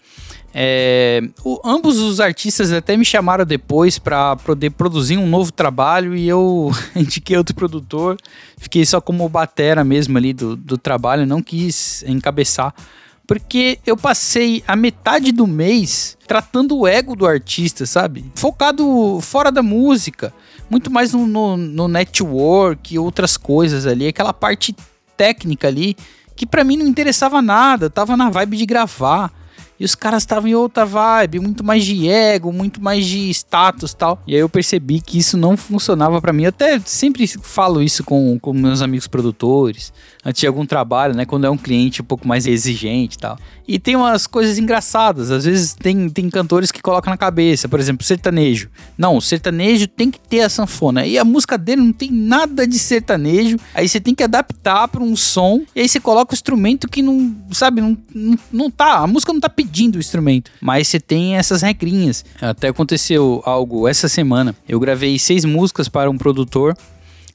É, 0.54 1.22
o, 1.44 1.60
ambos 1.64 2.00
os 2.00 2.20
artistas 2.20 2.72
até 2.72 2.98
me 2.98 3.06
chamaram 3.06 3.46
depois 3.46 4.00
para 4.00 4.36
poder 4.38 4.72
produzir 4.72 5.18
um 5.18 5.28
novo 5.28 5.52
trabalho 5.52 6.16
e 6.16 6.28
eu 6.28 6.72
indiquei 6.96 7.38
outro 7.38 7.56
produtor. 7.56 8.18
Fiquei 8.58 8.86
só 8.86 9.00
como 9.00 9.28
batera 9.30 9.84
mesmo 9.84 10.18
ali 10.18 10.34
do, 10.34 10.56
do 10.56 10.78
trabalho, 10.78 11.26
não 11.26 11.42
quis 11.42 12.04
encabeçar. 12.04 12.74
Porque 13.28 13.78
eu 13.86 13.96
passei 13.96 14.64
a 14.68 14.76
metade 14.76 15.32
do 15.32 15.46
mês 15.46 16.18
tratando 16.28 16.76
o 16.76 16.88
ego 16.88 17.16
do 17.16 17.28
artista, 17.28 17.86
sabe? 17.86 18.26
Focado 18.34 19.20
fora 19.22 19.52
da 19.52 19.62
música. 19.62 20.34
Muito 20.68 20.90
mais 20.90 21.14
no, 21.14 21.28
no, 21.28 21.56
no 21.56 21.88
network 21.88 22.96
e 22.96 22.98
outras 22.98 23.38
coisas 23.38 23.86
ali. 23.86 24.08
Aquela 24.08 24.34
parte 24.34 24.76
técnica 25.16 25.68
ali 25.68 25.96
que 26.36 26.46
para 26.46 26.64
mim 26.64 26.78
não 26.78 26.88
interessava 26.88 27.40
nada. 27.40 27.86
Eu 27.86 27.90
tava 27.92 28.18
na 28.18 28.32
vibe 28.32 28.58
de 28.58 28.66
gravar. 28.66 29.32
E 29.80 29.86
os 29.86 29.96
caras 29.96 30.24
estavam 30.24 30.50
em 30.50 30.56
outra 30.56 30.86
vibe, 30.86 31.40
muito 31.40 31.64
mais 31.64 31.86
de 31.86 32.10
ego, 32.10 32.52
muito 32.52 32.84
mais 32.84 33.06
de 33.06 33.30
status 33.30 33.94
tal. 33.94 34.22
E 34.28 34.36
aí 34.36 34.42
eu 34.42 34.50
percebi 34.50 35.00
que 35.00 35.18
isso 35.18 35.38
não 35.38 35.56
funcionava 35.56 36.20
para 36.20 36.34
mim. 36.34 36.44
Eu 36.44 36.50
até 36.50 36.78
sempre 36.80 37.26
falo 37.28 37.82
isso 37.82 38.04
com, 38.04 38.38
com 38.40 38.52
meus 38.52 38.82
amigos 38.82 39.08
produtores, 39.08 39.94
antes 40.26 40.42
de 40.42 40.48
algum 40.48 40.66
trabalho, 40.66 41.16
né? 41.16 41.26
Quando 41.26 41.46
é 41.46 41.50
um 41.50 41.58
cliente 41.58 42.02
um 42.02 42.06
pouco 42.06 42.28
mais 42.28 42.46
exigente 42.46 43.16
e 43.16 43.20
tal. 43.20 43.38
E 43.66 43.80
tem 43.80 43.96
umas 43.96 44.28
coisas 44.28 44.58
engraçadas. 44.58 45.32
Às 45.32 45.46
vezes 45.46 45.74
tem, 45.74 46.10
tem 46.10 46.30
cantores 46.30 46.72
que 46.72 46.82
colocam 46.82 47.12
na 47.12 47.18
cabeça, 47.18 47.70
por 47.70 47.80
exemplo, 47.80 48.06
sertanejo. 48.06 48.70
Não, 48.98 49.16
o 49.16 49.22
sertanejo 49.22 49.88
tem 49.88 50.12
que 50.12 50.20
ter 50.20 50.42
a 50.42 50.50
sanfona. 50.50 51.06
E 51.06 51.18
a 51.18 51.24
música 51.24 51.58
dele 51.58 51.82
não 51.82 51.94
tem 51.94 52.12
nada 52.12 52.68
de 52.68 52.78
sertanejo. 52.78 53.58
Aí 53.74 53.88
você 53.88 54.02
tem 54.02 54.14
que 54.14 54.24
adaptar 54.24 54.90
para 54.90 55.02
um 55.02 55.16
som. 55.16 55.62
E 55.74 55.82
aí 55.82 55.88
você 55.88 56.02
coloca 56.02 56.34
o 56.34 56.36
instrumento 56.36 56.86
que 56.90 57.02
não, 57.02 57.34
sabe, 57.54 57.80
não, 57.80 57.98
não, 58.14 58.40
não 58.52 58.70
tá. 58.70 58.98
A 58.98 59.08
música 59.08 59.32
não 59.32 59.40
tá 59.40 59.48
pedindo 59.48 59.69
pedindo 59.70 59.96
o 59.96 60.00
instrumento. 60.00 60.52
Mas 60.60 60.88
você 60.88 61.00
tem 61.00 61.36
essas 61.36 61.62
regrinhas. 61.62 62.26
Até 62.42 62.70
aconteceu 62.70 63.42
algo 63.46 63.88
essa 63.88 64.10
semana. 64.10 64.56
Eu 64.68 64.80
gravei 64.80 65.20
seis 65.20 65.46
músicas 65.46 65.88
para 65.88 66.10
um 66.10 66.18
produtor 66.18 66.76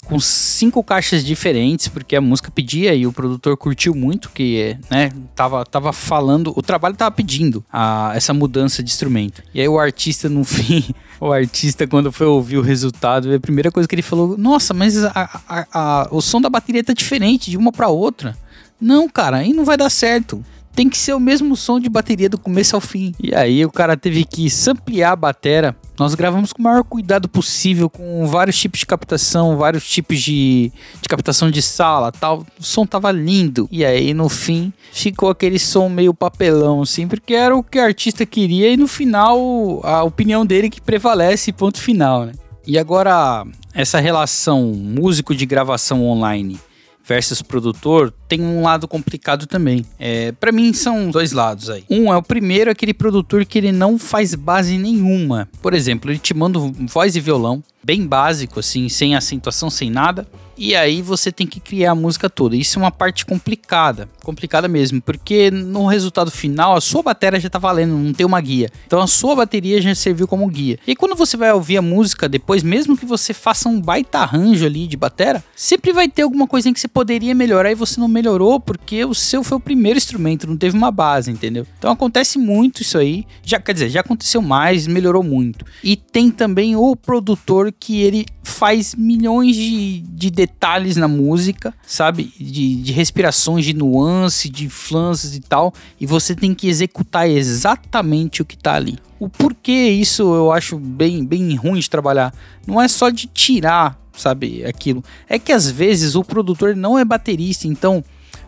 com 0.05 0.21
cinco 0.21 0.85
caixas 0.85 1.25
diferentes, 1.25 1.89
porque 1.89 2.15
a 2.15 2.21
música 2.21 2.51
pedia 2.51 2.95
e 2.95 3.07
o 3.07 3.13
produtor 3.13 3.57
curtiu 3.57 3.95
muito, 3.95 4.31
que 4.31 4.77
né, 4.91 5.11
tava, 5.35 5.65
tava 5.65 5.95
falando, 5.95 6.53
o 6.55 6.61
trabalho 6.61 6.95
tava 6.95 7.11
pedindo 7.11 7.65
a, 7.73 8.13
essa 8.15 8.35
mudança 8.35 8.83
de 8.83 8.91
instrumento. 8.91 9.43
E 9.55 9.63
aí 9.63 9.69
o 9.69 9.79
artista, 9.79 10.29
no 10.29 10.45
fim, 10.45 10.85
o 11.19 11.33
artista, 11.33 11.87
quando 11.87 12.13
foi 12.13 12.27
ouvir 12.27 12.59
o 12.59 12.63
resultado, 12.63 13.33
a 13.35 13.41
primeira 13.41 13.73
coisa 13.73 13.89
que 13.89 13.95
ele 13.95 14.03
falou: 14.03 14.37
Nossa, 14.37 14.75
mas 14.75 15.03
a, 15.03 15.41
a, 15.49 16.09
o 16.11 16.21
som 16.21 16.39
da 16.39 16.51
bateria 16.51 16.85
tá 16.85 16.93
diferente 16.93 17.51
de 17.51 17.57
uma 17.57 17.73
para 17.73 17.89
outra. 17.89 18.37
Não, 18.79 19.09
cara, 19.09 19.39
aí 19.39 19.55
não 19.55 19.65
vai 19.65 19.79
dar 19.79 19.89
certo 19.89 20.45
tem 20.75 20.89
que 20.89 20.99
ser 20.99 21.15
o 21.15 21.21
mesmo 21.21 21.57
som 21.57 21.79
de 21.79 21.89
bateria 21.89 22.29
do 22.29 22.39
começo 22.39 22.75
ao 22.75 22.81
fim. 22.81 23.15
E 23.23 23.35
aí 23.35 23.65
o 23.65 23.71
cara 23.71 23.97
teve 23.97 24.25
que 24.25 24.51
samplear 24.51 25.13
a 25.13 25.17
batera. 25.17 25.77
Nós 25.99 26.15
gravamos 26.15 26.53
com 26.53 26.61
o 26.61 26.65
maior 26.65 26.83
cuidado 26.83 27.29
possível, 27.29 27.89
com 27.89 28.27
vários 28.27 28.59
tipos 28.59 28.81
de 28.81 28.87
captação, 28.87 29.57
vários 29.57 29.89
tipos 29.89 30.21
de, 30.21 30.73
de 31.01 31.09
captação 31.09 31.51
de 31.51 31.63
sala 31.63 32.11
tal. 32.11 32.45
O 32.59 32.63
som 32.63 32.85
tava 32.85 33.13
lindo. 33.13 33.69
E 33.71 33.85
aí 33.85 34.13
no 34.13 34.29
fim 34.29 34.73
ficou 34.93 35.31
aquele 35.31 35.59
som 35.59 35.89
meio 35.89 36.13
papelão, 36.13 36.83
assim, 36.83 37.07
porque 37.07 37.35
era 37.35 37.57
o 37.57 37.63
que 37.63 37.79
o 37.79 37.83
artista 37.83 38.27
queria 38.27 38.73
e 38.73 38.77
no 38.77 38.89
final 38.89 39.81
a 39.85 40.03
opinião 40.03 40.45
dele 40.45 40.69
que 40.69 40.81
prevalece, 40.81 41.53
ponto 41.53 41.81
final, 41.81 42.27
né? 42.27 42.33
E 42.67 42.79
agora, 42.79 43.47
essa 43.75 44.01
relação 44.01 44.73
músico 44.73 45.35
de 45.35 45.45
gravação 45.45 46.03
online 46.03 46.59
versus 47.07 47.43
produtor 47.43 48.13
tem 48.29 48.41
um 48.41 48.63
lado 48.63 48.89
complicado 48.89 49.47
também. 49.47 49.85
É, 49.99 50.33
para 50.33 50.51
mim 50.51 50.73
são 50.73 51.11
dois 51.11 51.33
lados 51.33 51.71
aí. 51.71 51.85
Um 51.91 52.13
é 52.13 52.17
o 52.17 52.23
primeiro, 52.23 52.71
aquele 52.71 52.95
produtor 52.95 53.45
que 53.45 53.59
ele 53.59 53.73
não 53.73 53.99
faz 53.99 54.35
base 54.35 54.79
nenhuma. 54.79 55.49
Por 55.61 55.75
exemplo, 55.75 56.11
ele 56.11 56.19
te 56.19 56.35
manda 56.35 56.59
voz 56.87 57.15
e 57.15 57.21
violão, 57.21 57.63
bem 57.85 58.07
básico 58.07 58.61
assim, 58.61 58.89
sem 58.89 59.15
acentuação, 59.15 59.69
sem 59.71 59.91
nada. 59.91 60.27
E 60.57 60.75
aí 60.75 61.03
você 61.03 61.33
tem 61.33 61.47
que 61.47 61.59
criar 61.59 61.93
a 61.93 61.95
música 61.95 62.31
toda. 62.31 62.57
Isso 62.57 62.79
é 62.79 62.83
uma 62.83 62.91
parte 62.91 63.27
complicada, 63.27 64.09
complicada 64.23 64.69
mesmo, 64.69 65.03
porque 65.03 65.51
no 65.51 65.87
resultado 65.87 66.31
final 66.31 66.77
a 66.77 66.81
sua 66.81 67.03
bateria 67.03 67.41
já 67.41 67.51
tá 67.51 67.59
valendo, 67.59 67.97
não 67.97 68.13
tem 68.13 68.25
uma 68.25 68.41
guia. 68.41 68.71
Então 68.87 69.01
a 69.01 69.07
sua 69.07 69.35
bateria 69.35 69.81
já 69.81 69.95
serviu 69.95 70.29
como 70.29 70.47
guia. 70.49 70.79
E 70.87 70.95
quando 70.95 71.17
você 71.17 71.37
vai 71.37 71.53
ouvir 71.53 71.77
a 71.77 71.83
música 71.83 72.29
depois, 72.29 72.63
mesmo 72.63 72.97
que 72.97 73.05
você 73.05 73.35
faça 73.35 73.69
um 73.69 73.81
baita 73.81 74.21
arranjo 74.21 74.65
ali 74.65 74.87
de 74.87 74.97
bateria, 74.97 75.43
sempre 75.57 75.93
vai 75.93 76.09
ter 76.09 76.23
alguma 76.23 76.47
coisinha 76.47 76.73
que 76.73 76.81
você 76.81 76.89
poderia 76.89 77.35
melhorar 77.35 77.71
e 77.73 77.75
você 77.75 77.99
não 77.99 78.09
melhorou 78.09 78.61
porque 78.61 79.05
o 79.05 79.15
seu 79.15 79.43
foi 79.43 79.59
o 79.59 79.61
primeiro 79.61 79.97
instrumento, 79.97 80.47
não 80.47 80.57
teve 80.57 80.77
uma 80.77 80.91
base, 80.91 81.31
entendeu? 81.31 81.67
Então 81.79 81.91
acontece 81.91 82.39
muito 82.39 82.83
isso 82.83 82.97
aí. 82.97 83.27
Já 83.43 83.59
quer 83.59 83.73
dizer, 83.73 83.89
já 83.91 84.01
aconteceu 84.01 84.41
mais, 84.41 84.87
melhorou 84.87 85.23
muito. 85.23 85.65
E 85.83 85.97
tem 85.97 86.31
também 86.31 86.77
o 86.77 86.95
produtor 86.95 87.73
que 87.79 88.03
ele 88.03 88.27
faz 88.43 88.95
milhões 88.95 89.55
de, 89.57 90.01
de 90.01 90.31
detalhes 90.31 90.97
na 90.97 91.09
música, 91.09 91.75
sabe? 91.87 92.33
De, 92.39 92.77
de 92.77 92.93
respirações, 92.93 93.65
de 93.65 93.75
nuance, 93.75 94.49
de 94.49 94.69
flances 94.69 95.35
e 95.35 95.41
tal. 95.41 95.73
E 96.01 96.07
você 96.07 96.35
tem 96.35 96.55
que 96.55 96.69
executar 96.69 97.29
exatamente 97.29 98.43
o 98.43 98.45
que 98.45 98.57
tá 98.57 98.75
ali. 98.75 98.99
O 99.19 99.29
porquê 99.29 99.89
isso 99.89 100.23
eu 100.23 100.53
acho 100.53 100.79
bem, 100.79 101.25
bem 101.25 101.55
ruim 101.57 101.81
de 101.81 101.91
trabalhar. 101.91 102.35
Não 102.67 102.81
é 102.81 102.89
só 102.89 103.11
de 103.11 103.27
tirar, 103.27 103.99
sabe, 104.17 104.65
aquilo. 104.65 105.03
É 105.29 105.39
que 105.39 105.53
às 105.53 105.71
vezes 105.71 106.15
o 106.15 106.25
produtor 106.25 106.77
não 106.77 106.99
é 106.99 107.05
baterista, 107.05 107.67
então 107.67 108.05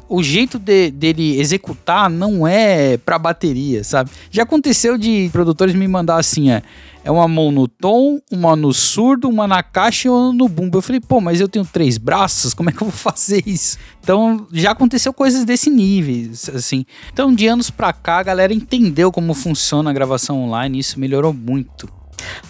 o 0.08 0.22
jeito 0.22 0.58
de, 0.58 0.90
dele 0.90 1.38
executar 1.40 2.08
não 2.08 2.46
é 2.46 2.96
pra 2.96 3.18
bateria, 3.18 3.82
sabe? 3.82 4.10
Já 4.30 4.44
aconteceu 4.44 4.96
de 4.96 5.28
produtores 5.32 5.74
me 5.74 5.86
mandar 5.88 6.16
assim, 6.16 6.50
é, 6.50 6.62
é 7.04 7.10
uma 7.10 7.26
mão 7.28 7.50
no 7.50 7.68
tom, 7.68 8.20
uma 8.30 8.56
no 8.56 8.72
surdo, 8.72 9.28
uma 9.28 9.46
na 9.46 9.62
caixa 9.62 10.08
e 10.08 10.10
uma 10.10 10.32
no 10.32 10.48
bumbo. 10.48 10.78
Eu 10.78 10.82
falei, 10.82 11.00
pô, 11.00 11.20
mas 11.20 11.40
eu 11.40 11.48
tenho 11.48 11.64
três 11.64 11.98
braços, 11.98 12.54
como 12.54 12.70
é 12.70 12.72
que 12.72 12.82
eu 12.82 12.88
vou 12.88 12.92
fazer 13.12 13.42
isso? 13.46 13.78
Então, 14.00 14.46
já 14.52 14.72
aconteceu 14.72 15.12
coisas 15.12 15.44
desse 15.44 15.70
nível, 15.70 16.32
assim. 16.54 16.84
Então, 17.12 17.34
de 17.34 17.46
anos 17.46 17.70
pra 17.70 17.92
cá, 17.92 18.18
a 18.18 18.22
galera 18.22 18.52
entendeu 18.52 19.10
como 19.12 19.34
funciona 19.34 19.90
a 19.90 19.92
gravação 19.92 20.42
online 20.42 20.78
e 20.78 20.80
isso 20.80 20.98
melhorou 20.98 21.32
muito. 21.32 21.88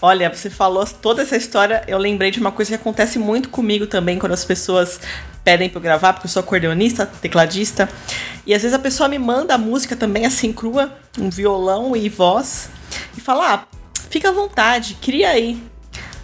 Olha, 0.00 0.32
você 0.32 0.48
falou 0.48 0.86
toda 0.86 1.22
essa 1.22 1.36
história, 1.36 1.82
eu 1.88 1.98
lembrei 1.98 2.30
de 2.30 2.38
uma 2.38 2.52
coisa 2.52 2.70
que 2.70 2.74
acontece 2.74 3.18
muito 3.18 3.48
comigo 3.48 3.86
também 3.86 4.18
quando 4.18 4.32
as 4.32 4.44
pessoas 4.44 5.00
pedem 5.46 5.68
para 5.68 5.78
eu 5.78 5.82
gravar, 5.82 6.12
porque 6.12 6.26
eu 6.26 6.30
sou 6.30 6.40
acordeonista, 6.40 7.06
tecladista, 7.06 7.88
e 8.44 8.52
às 8.52 8.62
vezes 8.62 8.74
a 8.74 8.80
pessoa 8.80 9.08
me 9.08 9.16
manda 9.16 9.54
a 9.54 9.58
música 9.58 9.94
também 9.94 10.26
assim 10.26 10.52
crua, 10.52 10.98
um 11.16 11.30
violão 11.30 11.96
e 11.96 12.08
voz, 12.08 12.68
e 13.16 13.20
fala: 13.20 13.54
"Ah, 13.54 13.64
fica 14.10 14.30
à 14.30 14.32
vontade, 14.32 14.98
cria 15.00 15.30
aí". 15.30 15.62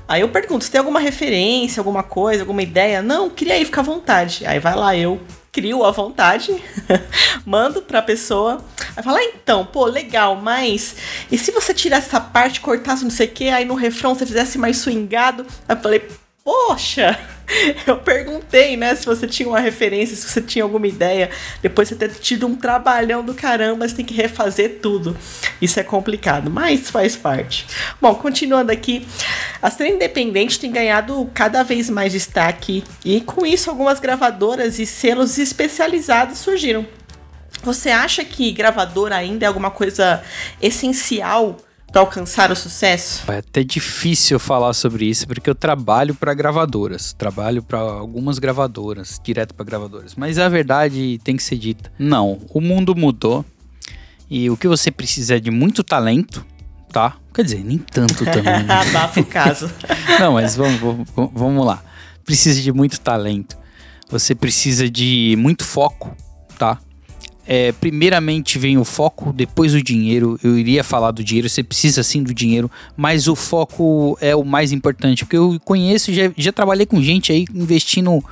Aí 0.09 0.23
eu 0.23 0.29
pergunto, 0.29 0.65
se 0.65 0.71
tem 0.73 0.81
alguma 0.81 0.99
referência, 0.99 1.81
alguma 1.81 2.03
coisa, 2.03 2.43
alguma 2.43 2.63
ideia? 2.63 3.01
Não, 3.01 3.31
cria 3.31 3.55
aí, 3.55 3.65
fica 3.65 3.81
à 3.81 3.85
vontade. 3.85 4.45
Aí 4.45 4.59
vai 4.59 4.75
lá 4.75 4.95
eu 4.97 5.21
crio 5.53 5.85
à 5.85 5.91
vontade, 5.91 6.53
mando 7.47 7.81
pra 7.81 8.03
pessoa. 8.03 8.63
Aí 8.97 9.03
fala, 9.03 9.19
ah, 9.21 9.25
então, 9.25 9.65
pô, 9.65 9.87
legal, 9.87 10.35
mas 10.35 10.97
e 11.31 11.39
se 11.39 11.51
você 11.53 11.73
tirasse 11.73 12.09
essa 12.09 12.21
parte, 12.21 12.61
cortasse 12.61 13.05
não 13.05 13.11
sei 13.11 13.27
o 13.27 13.31
que, 13.31 13.49
aí 13.49 13.65
no 13.65 13.75
refrão 13.75 14.15
você 14.15 14.27
fizesse 14.27 14.59
mais 14.59 14.79
swingado? 14.79 15.47
Aí 15.69 15.77
eu 15.77 15.81
falei, 15.81 16.09
poxa, 16.45 17.19
eu 17.87 17.97
perguntei, 17.99 18.77
né, 18.77 18.95
se 18.95 19.07
você 19.07 19.27
tinha 19.27 19.49
uma 19.49 19.61
referência, 19.61 20.17
se 20.17 20.29
você 20.29 20.41
tinha 20.41 20.65
alguma 20.65 20.87
ideia. 20.87 21.31
Depois 21.61 21.89
você 21.89 21.95
ter 21.95 22.11
tido 22.11 22.47
um 22.47 22.57
trabalhão 22.57 23.25
do 23.25 23.35
caramba, 23.35 23.87
você 23.87 23.97
tem 23.97 24.05
que 24.05 24.15
refazer 24.15 24.79
tudo. 24.81 25.17
Isso 25.61 25.79
é 25.79 25.83
complicado, 25.83 26.51
mas 26.51 26.91
faz 26.91 27.17
parte. 27.17 27.67
Bom, 28.01 28.15
continuando 28.15 28.73
aqui, 28.73 29.07
a 29.61 29.71
cena 29.71 29.91
independente 29.91 30.59
tem 30.59 30.71
ganhado 30.71 31.31
cada 31.35 31.63
vez 31.63 31.89
mais 31.89 32.13
destaque 32.13 32.83
e 33.05 33.21
com 33.21 33.47
isso 33.47 33.71
algumas 33.71 34.01
gravadoras 34.01 34.79
e 34.79 34.87
selos 34.87 35.39
especializados 35.39 36.39
surgiram. 36.39 36.87
Você 37.63 37.91
acha 37.91 38.25
que 38.25 38.51
gravador 38.51 39.13
ainda 39.13 39.45
é 39.45 39.49
alguma 39.49 39.71
coisa 39.71 40.23
essencial 40.61 41.59
para 41.93 42.01
alcançar 42.01 42.51
o 42.51 42.57
sucesso? 42.57 43.31
É 43.31 43.39
até 43.39 43.63
difícil 43.63 44.39
falar 44.39 44.73
sobre 44.73 45.05
isso, 45.05 45.29
porque 45.29 45.49
eu 45.49 45.55
trabalho 45.55 46.15
para 46.15 46.33
gravadoras, 46.33 47.13
trabalho 47.13 47.63
para 47.63 47.79
algumas 47.79 48.39
gravadoras, 48.39 49.21
direto 49.23 49.55
para 49.55 49.67
gravadoras. 49.67 50.15
Mas 50.17 50.39
a 50.39 50.49
verdade 50.49 51.21
tem 51.23 51.37
que 51.37 51.43
ser 51.43 51.59
dita: 51.59 51.93
não, 51.99 52.41
o 52.53 52.61
mundo 52.61 52.97
mudou 52.97 53.45
e 54.31 54.49
o 54.49 54.57
que 54.57 54.67
você 54.67 54.91
precisa 54.91 55.37
é 55.37 55.41
de 55.41 55.51
muito 55.51 55.85
talento, 55.85 56.45
tá? 56.91 57.17
Quer 57.35 57.45
dizer, 57.45 57.63
nem 57.63 57.77
tanto 57.77 58.25
também. 58.25 58.63
Né? 58.63 58.67
Abafa 58.73 59.21
o 59.21 59.27
caso. 59.27 59.71
não, 60.19 60.33
mas 60.33 60.57
vamos, 60.57 60.81
vamos, 60.81 61.31
vamos 61.35 61.67
lá. 61.67 61.83
Precisa 62.25 62.61
de 62.61 62.73
muito 62.73 62.99
talento. 63.01 63.59
Você 64.09 64.35
precisa 64.35 64.89
de 64.89 65.35
muito 65.39 65.65
foco, 65.65 66.17
tá? 66.59 66.79
É, 67.47 67.73
primeiramente 67.73 68.59
vem 68.59 68.79
o 68.79 68.85
foco, 68.85 69.33
depois 69.33 69.75
o 69.75 69.83
dinheiro. 69.83 70.39
Eu 70.43 70.59
iria 70.59 70.85
falar 70.85 71.11
do 71.11 71.25
dinheiro, 71.25 71.49
você 71.49 71.63
precisa 71.63 72.03
sim 72.03 72.23
do 72.23 72.33
dinheiro, 72.33 72.71
mas 72.97 73.29
o 73.29 73.35
foco 73.35 74.17
é 74.21 74.35
o 74.35 74.45
mais 74.45 74.73
importante, 74.73 75.25
porque 75.25 75.37
eu 75.37 75.59
conheço, 75.65 76.13
já, 76.13 76.31
já 76.37 76.53
trabalhei 76.53 76.87
com 76.87 77.03
gente 77.03 77.33
aí 77.33 77.45
investindo 77.55 78.23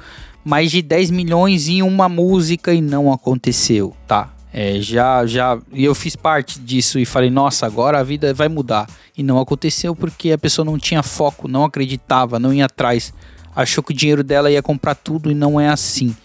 mais 0.44 0.70
de 0.70 0.80
10 0.80 1.10
milhões 1.10 1.68
em 1.68 1.82
uma 1.82 2.08
música 2.08 2.72
e 2.72 2.80
não 2.80 3.12
aconteceu, 3.12 3.94
tá? 4.06 4.32
É, 4.52 4.80
já, 4.80 5.24
já, 5.26 5.58
e 5.72 5.84
eu 5.84 5.94
fiz 5.94 6.16
parte 6.16 6.58
disso 6.58 6.98
e 6.98 7.04
falei, 7.04 7.30
nossa, 7.30 7.66
agora 7.66 8.00
a 8.00 8.02
vida 8.02 8.34
vai 8.34 8.48
mudar. 8.48 8.88
E 9.16 9.22
não 9.22 9.38
aconteceu 9.38 9.94
porque 9.94 10.32
a 10.32 10.38
pessoa 10.38 10.64
não 10.64 10.76
tinha 10.76 11.02
foco, 11.02 11.46
não 11.46 11.64
acreditava, 11.64 12.38
não 12.38 12.52
ia 12.52 12.64
atrás, 12.64 13.14
achou 13.54 13.82
que 13.84 13.92
o 13.92 13.96
dinheiro 13.96 14.24
dela 14.24 14.50
ia 14.50 14.62
comprar 14.62 14.96
tudo 14.96 15.30
e 15.30 15.34
não 15.34 15.60
é 15.60 15.68
assim 15.68 16.16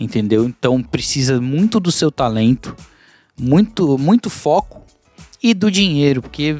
entendeu? 0.00 0.46
Então 0.46 0.82
precisa 0.82 1.40
muito 1.40 1.78
do 1.78 1.92
seu 1.92 2.10
talento, 2.10 2.74
muito, 3.38 3.98
muito 3.98 4.30
foco 4.30 4.82
e 5.42 5.54
do 5.54 5.70
dinheiro, 5.70 6.22
porque 6.22 6.56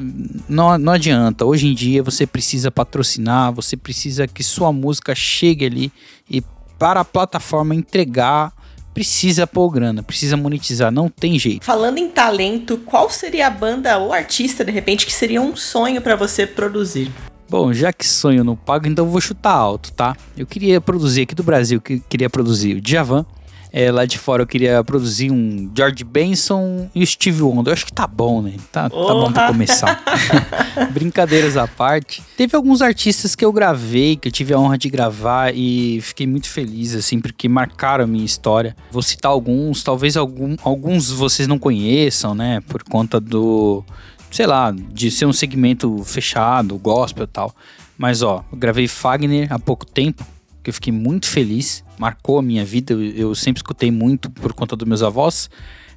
não, 0.48 0.76
não 0.78 0.92
adianta. 0.92 1.44
Hoje 1.44 1.66
em 1.66 1.74
dia 1.74 2.02
você 2.02 2.26
precisa 2.26 2.70
patrocinar, 2.70 3.52
você 3.52 3.76
precisa 3.76 4.28
que 4.28 4.44
sua 4.44 4.72
música 4.72 5.14
chegue 5.14 5.64
ali 5.64 5.92
e 6.30 6.42
para 6.78 7.00
a 7.00 7.04
plataforma 7.04 7.74
entregar 7.74 8.52
precisa 8.92 9.46
pôr 9.46 9.70
grana, 9.70 10.02
precisa 10.02 10.36
monetizar, 10.36 10.90
não 10.90 11.08
tem 11.08 11.38
jeito. 11.38 11.64
Falando 11.64 11.98
em 11.98 12.08
talento, 12.08 12.78
qual 12.78 13.08
seria 13.08 13.46
a 13.46 13.50
banda 13.50 13.96
ou 13.98 14.12
artista 14.12 14.64
de 14.64 14.72
repente 14.72 15.06
que 15.06 15.12
seria 15.12 15.40
um 15.40 15.54
sonho 15.54 16.02
para 16.02 16.16
você 16.16 16.46
produzir? 16.46 17.10
Bom, 17.48 17.72
já 17.72 17.92
que 17.92 18.06
sonho 18.06 18.44
não 18.44 18.54
pago, 18.54 18.86
então 18.86 19.06
vou 19.06 19.20
chutar 19.20 19.52
alto, 19.52 19.92
tá? 19.92 20.16
Eu 20.36 20.46
queria 20.46 20.80
produzir 20.80 21.22
aqui 21.22 21.34
do 21.34 21.42
Brasil, 21.42 21.80
que 21.80 21.98
queria 21.98 22.30
produzir 22.30 22.76
o 22.76 22.80
Djavan. 22.80 23.26
É, 23.72 23.90
lá 23.90 24.04
de 24.04 24.18
fora 24.18 24.42
eu 24.42 24.46
queria 24.46 24.82
produzir 24.82 25.30
um 25.30 25.70
George 25.76 26.02
Benson 26.04 26.90
e 26.94 27.02
o 27.02 27.06
Steve 27.06 27.42
Wonder. 27.42 27.70
Eu 27.70 27.74
acho 27.74 27.86
que 27.86 27.92
tá 27.92 28.06
bom, 28.06 28.42
né? 28.42 28.54
Tá, 28.72 28.90
tá 28.90 28.96
bom 28.96 29.32
pra 29.32 29.48
começar. 29.48 30.02
Brincadeiras 30.92 31.56
à 31.56 31.66
parte. 31.66 32.22
Teve 32.36 32.56
alguns 32.56 32.82
artistas 32.82 33.34
que 33.34 33.44
eu 33.44 33.52
gravei, 33.52 34.16
que 34.16 34.28
eu 34.28 34.32
tive 34.32 34.52
a 34.52 34.58
honra 34.58 34.76
de 34.76 34.88
gravar 34.88 35.54
e 35.54 36.00
fiquei 36.02 36.26
muito 36.26 36.48
feliz, 36.48 36.94
assim, 36.94 37.20
porque 37.20 37.48
marcaram 37.48 38.04
a 38.04 38.06
minha 38.06 38.24
história. 38.24 38.76
Vou 38.90 39.02
citar 39.02 39.30
alguns, 39.30 39.82
talvez 39.82 40.16
algum, 40.16 40.56
alguns 40.62 41.10
vocês 41.10 41.46
não 41.46 41.58
conheçam, 41.58 42.34
né? 42.34 42.60
Por 42.66 42.82
conta 42.82 43.20
do 43.20 43.84
sei 44.30 44.46
lá, 44.46 44.72
de 44.72 45.10
ser 45.10 45.26
um 45.26 45.32
segmento 45.32 46.02
fechado, 46.04 46.78
gospel 46.78 47.24
e 47.24 47.26
tal. 47.26 47.54
Mas 47.98 48.22
ó, 48.22 48.44
eu 48.50 48.56
gravei 48.56 48.88
Fagner 48.88 49.52
há 49.52 49.58
pouco 49.58 49.84
tempo, 49.84 50.24
que 50.62 50.70
eu 50.70 50.74
fiquei 50.74 50.92
muito 50.92 51.26
feliz, 51.26 51.84
marcou 51.98 52.38
a 52.38 52.42
minha 52.42 52.64
vida, 52.64 52.92
eu, 52.92 53.02
eu 53.02 53.34
sempre 53.34 53.58
escutei 53.58 53.90
muito 53.90 54.30
por 54.30 54.52
conta 54.52 54.76
dos 54.76 54.86
meus 54.86 55.02
avós. 55.02 55.50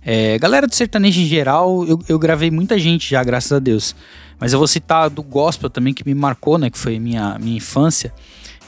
É, 0.05 0.37
galera 0.37 0.67
do 0.67 0.75
sertanejo 0.75 1.21
em 1.21 1.25
geral, 1.25 1.85
eu, 1.85 1.99
eu 2.09 2.19
gravei 2.19 2.51
muita 2.51 2.77
gente 2.77 3.09
já, 3.09 3.23
graças 3.23 3.51
a 3.51 3.59
Deus. 3.59 3.95
Mas 4.39 4.51
eu 4.51 4.59
vou 4.59 4.67
citar 4.67 5.09
do 5.09 5.23
gospel 5.23 5.69
também, 5.69 5.93
que 5.93 6.05
me 6.05 6.13
marcou, 6.13 6.57
né, 6.57 6.69
que 6.69 6.77
foi 6.77 6.99
minha, 6.99 7.37
minha 7.39 7.57
infância. 7.57 8.13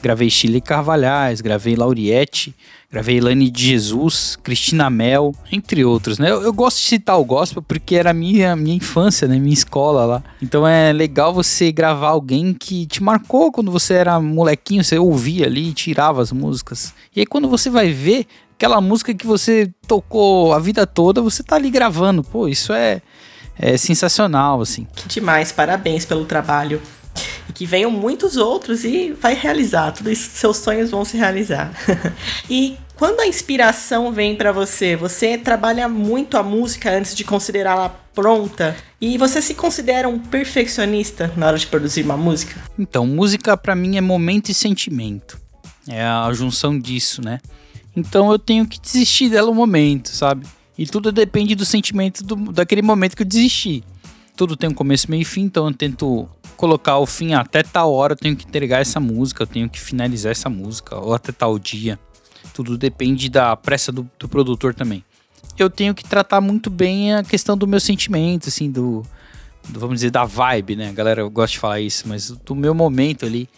Gravei 0.02 0.30
Chile 0.30 0.60
Carvalhais, 0.60 1.40
gravei 1.40 1.74
Lauriette, 1.74 2.54
gravei 2.90 3.18
Elane 3.18 3.50
de 3.50 3.68
Jesus, 3.68 4.36
Cristina 4.42 4.88
Mel, 4.88 5.34
entre 5.50 5.84
outros, 5.84 6.18
né? 6.18 6.30
Eu, 6.30 6.42
eu, 6.42 6.52
gosto 6.52 6.78
de 6.78 6.84
citar 6.84 7.18
o 7.18 7.24
gospel 7.24 7.62
porque 7.62 7.96
era 7.96 8.12
minha 8.12 8.54
minha 8.54 8.76
infância, 8.76 9.26
né? 9.26 9.38
Minha 9.38 9.54
escola 9.54 10.04
lá. 10.04 10.22
Então 10.40 10.66
é 10.66 10.92
legal 10.92 11.34
você 11.34 11.72
gravar 11.72 12.08
alguém 12.08 12.54
que 12.54 12.86
te 12.86 13.02
marcou 13.02 13.50
quando 13.50 13.70
você 13.70 13.94
era 13.94 14.20
molequinho, 14.20 14.84
você 14.84 14.98
ouvia 14.98 15.46
ali, 15.46 15.72
tirava 15.72 16.22
as 16.22 16.30
músicas. 16.30 16.94
E 17.14 17.20
aí 17.20 17.26
quando 17.26 17.48
você 17.48 17.68
vai 17.68 17.90
ver 17.90 18.26
aquela 18.54 18.80
música 18.80 19.14
que 19.14 19.26
você 19.26 19.70
tocou 19.86 20.52
a 20.52 20.58
vida 20.58 20.86
toda, 20.86 21.20
você 21.20 21.42
tá 21.42 21.56
ali 21.56 21.70
gravando. 21.70 22.22
Pô, 22.22 22.48
isso 22.48 22.72
é 22.72 23.02
é 23.58 23.76
sensacional, 23.76 24.60
assim. 24.60 24.86
Que 24.94 25.08
demais, 25.08 25.50
parabéns 25.50 26.04
pelo 26.04 26.24
trabalho 26.24 26.80
e 27.48 27.52
que 27.52 27.66
venham 27.66 27.90
muitos 27.90 28.36
outros 28.36 28.84
e 28.84 29.12
vai 29.12 29.34
realizar, 29.34 29.92
todos 29.92 30.18
seus 30.18 30.56
sonhos 30.58 30.90
vão 30.90 31.04
se 31.04 31.16
realizar. 31.16 31.72
e 32.48 32.76
quando 32.96 33.20
a 33.20 33.26
inspiração 33.26 34.10
vem 34.12 34.34
para 34.34 34.52
você, 34.52 34.96
você 34.96 35.36
trabalha 35.36 35.88
muito 35.88 36.36
a 36.36 36.42
música 36.42 36.90
antes 36.90 37.14
de 37.14 37.24
considerá-la 37.24 37.90
pronta 38.14 38.74
e 39.00 39.18
você 39.18 39.42
se 39.42 39.54
considera 39.54 40.08
um 40.08 40.18
perfeccionista 40.18 41.30
na 41.36 41.46
hora 41.46 41.58
de 41.58 41.66
produzir 41.66 42.02
uma 42.02 42.16
música? 42.16 42.58
Então, 42.78 43.06
música 43.06 43.56
para 43.56 43.74
mim 43.74 43.96
é 43.96 44.00
momento 44.00 44.48
e 44.48 44.54
sentimento. 44.54 45.38
É 45.86 46.02
a 46.02 46.32
junção 46.32 46.78
disso, 46.78 47.22
né? 47.22 47.38
Então 47.96 48.30
eu 48.30 48.38
tenho 48.38 48.66
que 48.66 48.80
desistir 48.80 49.30
dela 49.30 49.50
um 49.50 49.54
momento, 49.54 50.08
sabe? 50.08 50.46
E 50.76 50.86
tudo 50.86 51.10
depende 51.10 51.54
do 51.54 51.64
sentimento 51.64 52.22
do, 52.22 52.36
daquele 52.52 52.82
momento 52.82 53.16
que 53.16 53.22
eu 53.22 53.26
desisti. 53.26 53.82
Tudo 54.36 54.54
tem 54.54 54.68
um 54.68 54.74
começo, 54.74 55.10
meio 55.10 55.22
e 55.22 55.24
fim, 55.24 55.42
então 55.42 55.66
eu 55.66 55.72
tento 55.72 56.28
colocar 56.56 56.98
o 56.98 57.06
fim 57.06 57.34
até 57.34 57.62
tal 57.62 57.92
hora 57.92 58.12
eu 58.12 58.16
tenho 58.16 58.36
que 58.36 58.46
entregar 58.46 58.80
essa 58.80 58.98
música, 58.98 59.42
eu 59.42 59.46
tenho 59.46 59.68
que 59.68 59.80
finalizar 59.80 60.32
essa 60.32 60.48
música, 60.48 60.96
ou 60.96 61.14
até 61.14 61.32
tal 61.32 61.58
dia. 61.58 61.98
Tudo 62.54 62.76
depende 62.78 63.28
da 63.28 63.54
pressa 63.56 63.92
do, 63.92 64.08
do 64.18 64.28
produtor 64.28 64.74
também. 64.74 65.04
Eu 65.58 65.70
tenho 65.70 65.94
que 65.94 66.04
tratar 66.04 66.40
muito 66.40 66.68
bem 66.70 67.14
a 67.14 67.22
questão 67.22 67.56
do 67.56 67.66
meu 67.66 67.80
sentimento, 67.80 68.48
assim, 68.48 68.70
do, 68.70 69.02
do, 69.68 69.80
vamos 69.80 69.96
dizer, 69.96 70.10
da 70.10 70.24
vibe, 70.24 70.76
né? 70.76 70.88
A 70.88 70.92
galera 70.92 71.26
gosta 71.28 71.52
de 71.52 71.58
falar 71.58 71.80
isso, 71.80 72.08
mas 72.08 72.30
do 72.30 72.54
meu 72.54 72.74
momento 72.74 73.24
ali, 73.24 73.48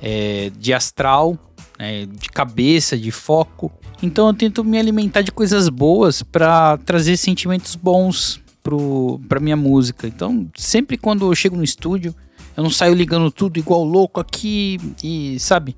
é, 0.00 0.50
de 0.56 0.72
astral, 0.72 1.38
né? 1.78 2.06
de 2.06 2.28
cabeça, 2.28 2.96
de 2.96 3.10
foco. 3.10 3.72
Então 4.02 4.28
eu 4.28 4.34
tento 4.34 4.64
me 4.64 4.78
alimentar 4.78 5.22
de 5.22 5.32
coisas 5.32 5.68
boas 5.68 6.22
para 6.22 6.76
trazer 6.78 7.16
sentimentos 7.16 7.74
bons 7.74 8.40
pro, 8.62 9.20
pra 9.28 9.40
minha 9.40 9.56
música. 9.56 10.06
Então, 10.06 10.48
sempre 10.56 10.96
quando 10.96 11.30
eu 11.30 11.34
chego 11.34 11.56
no 11.56 11.64
estúdio, 11.64 12.14
eu 12.60 12.64
não 12.64 12.70
saio 12.70 12.92
ligando 12.92 13.30
tudo 13.30 13.58
igual 13.58 13.82
louco 13.82 14.20
aqui 14.20 14.78
e, 15.02 15.40
sabe? 15.40 15.74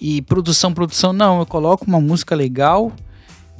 E 0.00 0.22
produção, 0.22 0.72
produção, 0.72 1.12
não. 1.12 1.40
Eu 1.40 1.46
coloco 1.46 1.84
uma 1.84 2.00
música 2.00 2.36
legal, 2.36 2.92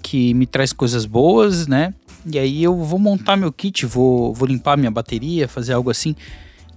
que 0.00 0.32
me 0.34 0.46
traz 0.46 0.72
coisas 0.72 1.04
boas, 1.04 1.66
né? 1.66 1.92
E 2.24 2.38
aí 2.38 2.62
eu 2.62 2.76
vou 2.76 2.98
montar 2.98 3.36
meu 3.36 3.52
kit, 3.52 3.84
vou, 3.86 4.32
vou 4.32 4.46
limpar 4.46 4.78
minha 4.78 4.90
bateria, 4.90 5.48
fazer 5.48 5.72
algo 5.72 5.90
assim. 5.90 6.14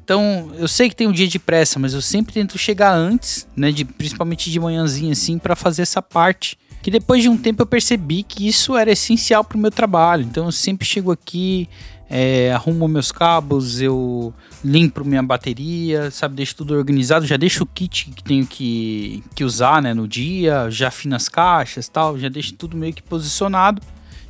Então, 0.04 0.52
eu 0.58 0.68
sei 0.68 0.90
que 0.90 0.96
tem 0.96 1.08
um 1.08 1.12
dia 1.12 1.28
de 1.28 1.38
pressa, 1.38 1.78
mas 1.78 1.94
eu 1.94 2.02
sempre 2.02 2.34
tento 2.34 2.58
chegar 2.58 2.92
antes, 2.92 3.48
né, 3.56 3.72
de, 3.72 3.86
principalmente 3.86 4.50
de 4.50 4.60
manhãzinha 4.60 5.12
assim, 5.12 5.38
para 5.38 5.56
fazer 5.56 5.84
essa 5.84 6.02
parte. 6.02 6.58
Que 6.82 6.90
depois 6.90 7.22
de 7.22 7.30
um 7.30 7.38
tempo 7.38 7.62
eu 7.62 7.68
percebi 7.68 8.24
que 8.24 8.48
isso 8.48 8.76
era 8.76 8.92
essencial 8.92 9.44
para 9.44 9.58
o 9.58 9.62
meu 9.62 9.72
trabalho. 9.72 10.24
Então, 10.24 10.46
eu 10.46 10.52
sempre 10.52 10.88
chego 10.88 11.12
aqui, 11.12 11.70
é, 12.16 12.52
arrumo 12.54 12.88
meus 12.88 13.12
cabos, 13.12 13.82
eu 13.82 14.32
limpo 14.64 15.04
minha 15.04 15.24
bateria, 15.24 16.12
sabe, 16.12 16.36
deixo 16.36 16.56
tudo 16.58 16.76
organizado, 16.76 17.26
já 17.26 17.38
deixo 17.38 17.64
o 17.64 17.66
kit 17.66 18.12
que 18.12 18.24
tenho 18.24 18.46
que, 18.46 19.24
que 19.34 19.44
usar, 19.44 19.82
né, 19.82 19.96
no 19.96 20.08
dia, 20.08 20.70
já 20.70 20.90
afino 20.90 21.16
as 21.16 21.28
caixas, 21.28 21.88
tal, 21.88 22.16
já 22.20 22.30
deixo 22.30 22.54
tudo 22.54 22.78
meio 22.78 22.94
que 22.94 23.02
posicionado 23.02 23.82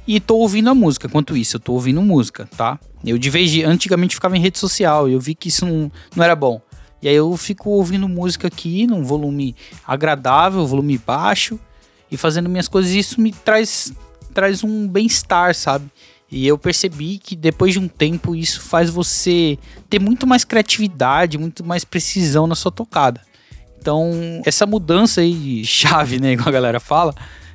e 0.07 0.17
tô 0.21 0.37
ouvindo 0.37 0.69
a 0.69 0.73
música. 0.73 1.09
Quanto 1.09 1.35
isso, 1.35 1.57
eu 1.57 1.59
tô 1.59 1.73
ouvindo 1.73 2.01
música, 2.01 2.47
tá? 2.55 2.79
Eu 3.05 3.17
de 3.17 3.29
vez 3.29 3.51
de 3.51 3.65
antigamente 3.65 4.15
ficava 4.15 4.37
em 4.37 4.39
rede 4.39 4.57
social, 4.57 5.09
eu 5.09 5.19
vi 5.19 5.35
que 5.35 5.49
isso 5.49 5.65
não, 5.65 5.91
não 6.15 6.23
era 6.23 6.37
bom. 6.37 6.61
E 7.01 7.09
aí 7.09 7.15
eu 7.15 7.35
fico 7.35 7.69
ouvindo 7.69 8.07
música 8.07 8.47
aqui 8.47 8.87
num 8.87 9.03
volume 9.03 9.57
agradável, 9.85 10.65
volume 10.65 10.97
baixo 10.97 11.59
e 12.09 12.15
fazendo 12.15 12.47
minhas 12.47 12.69
coisas, 12.69 12.93
isso 12.93 13.19
me 13.19 13.33
traz 13.33 13.91
traz 14.33 14.63
um 14.63 14.87
bem-estar, 14.87 15.53
sabe? 15.53 15.85
E 16.33 16.47
eu 16.47 16.57
percebi 16.57 17.19
que 17.19 17.35
depois 17.35 17.73
de 17.73 17.79
um 17.79 17.87
tempo 17.87 18.35
isso 18.35 18.59
faz 18.59 18.89
você 18.89 19.55
ter 19.87 19.99
muito 19.99 20.25
mais 20.25 20.43
criatividade, 20.43 21.37
muito 21.37 21.63
mais 21.63 21.85
precisão 21.85 22.47
na 22.47 22.55
sua 22.55 22.71
tocada. 22.71 23.21
Então, 23.79 24.41
essa 24.43 24.65
mudança 24.65 25.21
aí 25.21 25.31
de 25.31 25.65
chave, 25.67 26.19
né, 26.19 26.35
como 26.35 26.49
a 26.49 26.51
galera 26.51 26.79
fala, 26.79 27.13